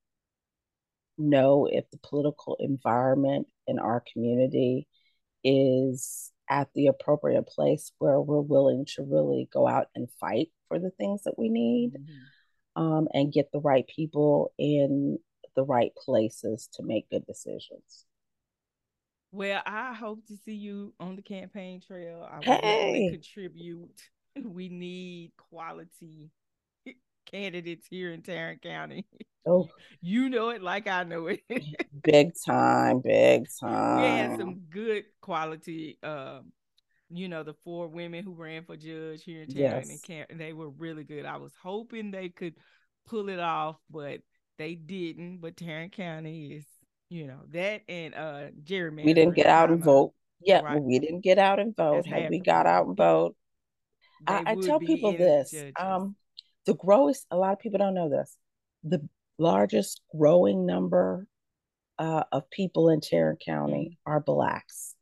[1.19, 4.87] know if the political environment in our community
[5.43, 10.77] is at the appropriate place where we're willing to really go out and fight for
[10.77, 12.81] the things that we need mm-hmm.
[12.81, 15.17] um, and get the right people in
[15.55, 18.05] the right places to make good decisions.
[19.31, 22.29] Well, I hope to see you on the campaign trail.
[22.31, 23.09] I hey.
[23.11, 23.99] contribute.
[24.43, 26.31] We need quality
[27.33, 29.05] candidates here in Tarrant County.
[29.45, 29.67] Oh,
[29.99, 31.41] you know it like I know it.
[32.01, 34.01] big time, big time.
[34.01, 35.99] We had some good quality.
[36.01, 36.53] Um,
[37.09, 40.25] you know, the four women who ran for judge here in Tarrant yes.
[40.29, 41.25] and, they were really good.
[41.25, 42.53] I was hoping they could
[43.05, 44.21] pull it off, but
[44.57, 45.39] they didn't.
[45.41, 46.65] But Tarrant County is,
[47.09, 49.03] you know, that and uh Jeremy.
[49.03, 50.13] We didn't get out and vote.
[50.39, 50.81] Yeah, right.
[50.81, 52.07] we didn't get out and vote.
[52.07, 53.35] Had we got out and vote,
[54.25, 55.53] I, I, tell people this.
[55.77, 56.15] Um,
[56.65, 58.37] the growest, a lot of people don't know this.
[58.83, 59.07] The
[59.37, 61.27] largest growing number
[61.99, 64.11] uh, of people in Tarrant County mm-hmm.
[64.11, 64.95] are blacks.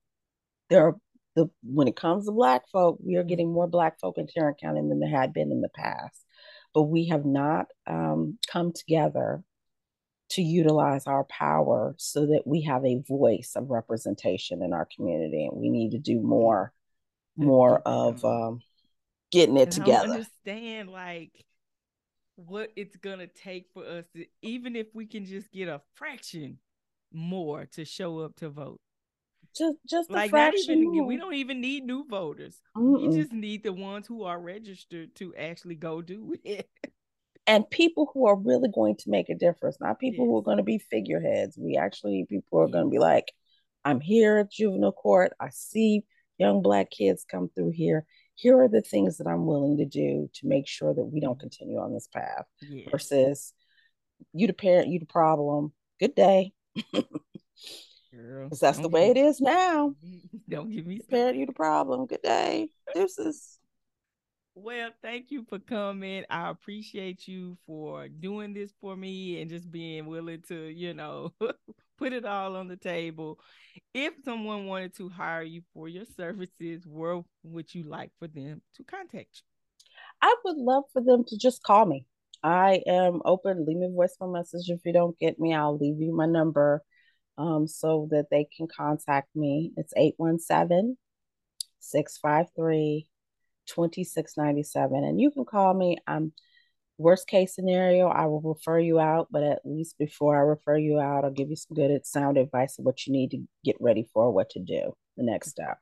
[0.70, 0.96] There are
[1.36, 4.60] the when it comes to black folk, we are getting more black folk in Tarrant
[4.60, 6.26] County than there had been in the past.
[6.74, 9.44] But we have not um, come together
[10.32, 15.46] to utilize our power so that we have a voice of representation in our community,
[15.46, 16.74] and we need to do more,
[17.36, 18.62] more of um,
[19.32, 20.10] getting it and together.
[20.10, 21.46] understand like
[22.36, 26.58] what it's gonna take for us to, even if we can just get a fraction
[27.12, 28.80] more to show up to vote.
[29.56, 32.62] Just just like not even we don't even need new voters.
[32.76, 33.10] Mm-mm.
[33.10, 36.70] We just need the ones who are registered to actually go do it.
[37.48, 40.30] and people who are really going to make a difference, not people yes.
[40.30, 41.58] who are going to be figureheads.
[41.58, 43.34] We actually people are going to be like,
[43.84, 45.34] I'm here at juvenile court.
[45.40, 46.04] I see
[46.38, 48.06] young black kids come through here
[48.42, 51.40] here are the things that I'm willing to do to make sure that we don't
[51.40, 52.90] continue on this path yeah.
[52.90, 53.54] versus
[54.34, 55.72] you the parent, you the problem.
[56.00, 56.52] Good day.
[58.12, 59.94] Because that's the way it is now.
[60.50, 62.08] Don't give me the parent, you the problem.
[62.08, 62.70] Good day.
[62.96, 63.60] This is
[64.56, 66.26] Well, thank you for coming.
[66.30, 71.32] I appreciate you for doing this for me and just being willing to, you know,
[72.02, 73.40] put it all on the table.
[73.94, 78.64] If someone wanted to hire you for your services, where would you like for them
[78.76, 79.90] to contact you?
[80.20, 82.06] I would love for them to just call me.
[82.44, 83.66] I am open.
[83.68, 84.70] Leave me a voicemail message.
[84.70, 86.82] If you don't get me, I'll leave you my number
[87.38, 89.72] um, so that they can contact me.
[89.78, 90.98] It's 817
[91.82, 93.08] 653
[93.68, 95.04] 2697.
[95.04, 95.98] And you can call me.
[96.08, 96.34] I'm
[97.02, 101.00] Worst case scenario, I will refer you out, but at least before I refer you
[101.00, 104.08] out, I'll give you some good sound advice of what you need to get ready
[104.14, 105.80] for, what to do, the next step.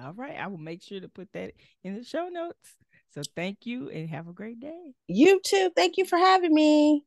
[0.00, 0.38] All right.
[0.38, 2.76] I will make sure to put that in the show notes.
[3.10, 4.94] So thank you and have a great day.
[5.06, 5.70] You too.
[5.76, 7.04] Thank you for having me.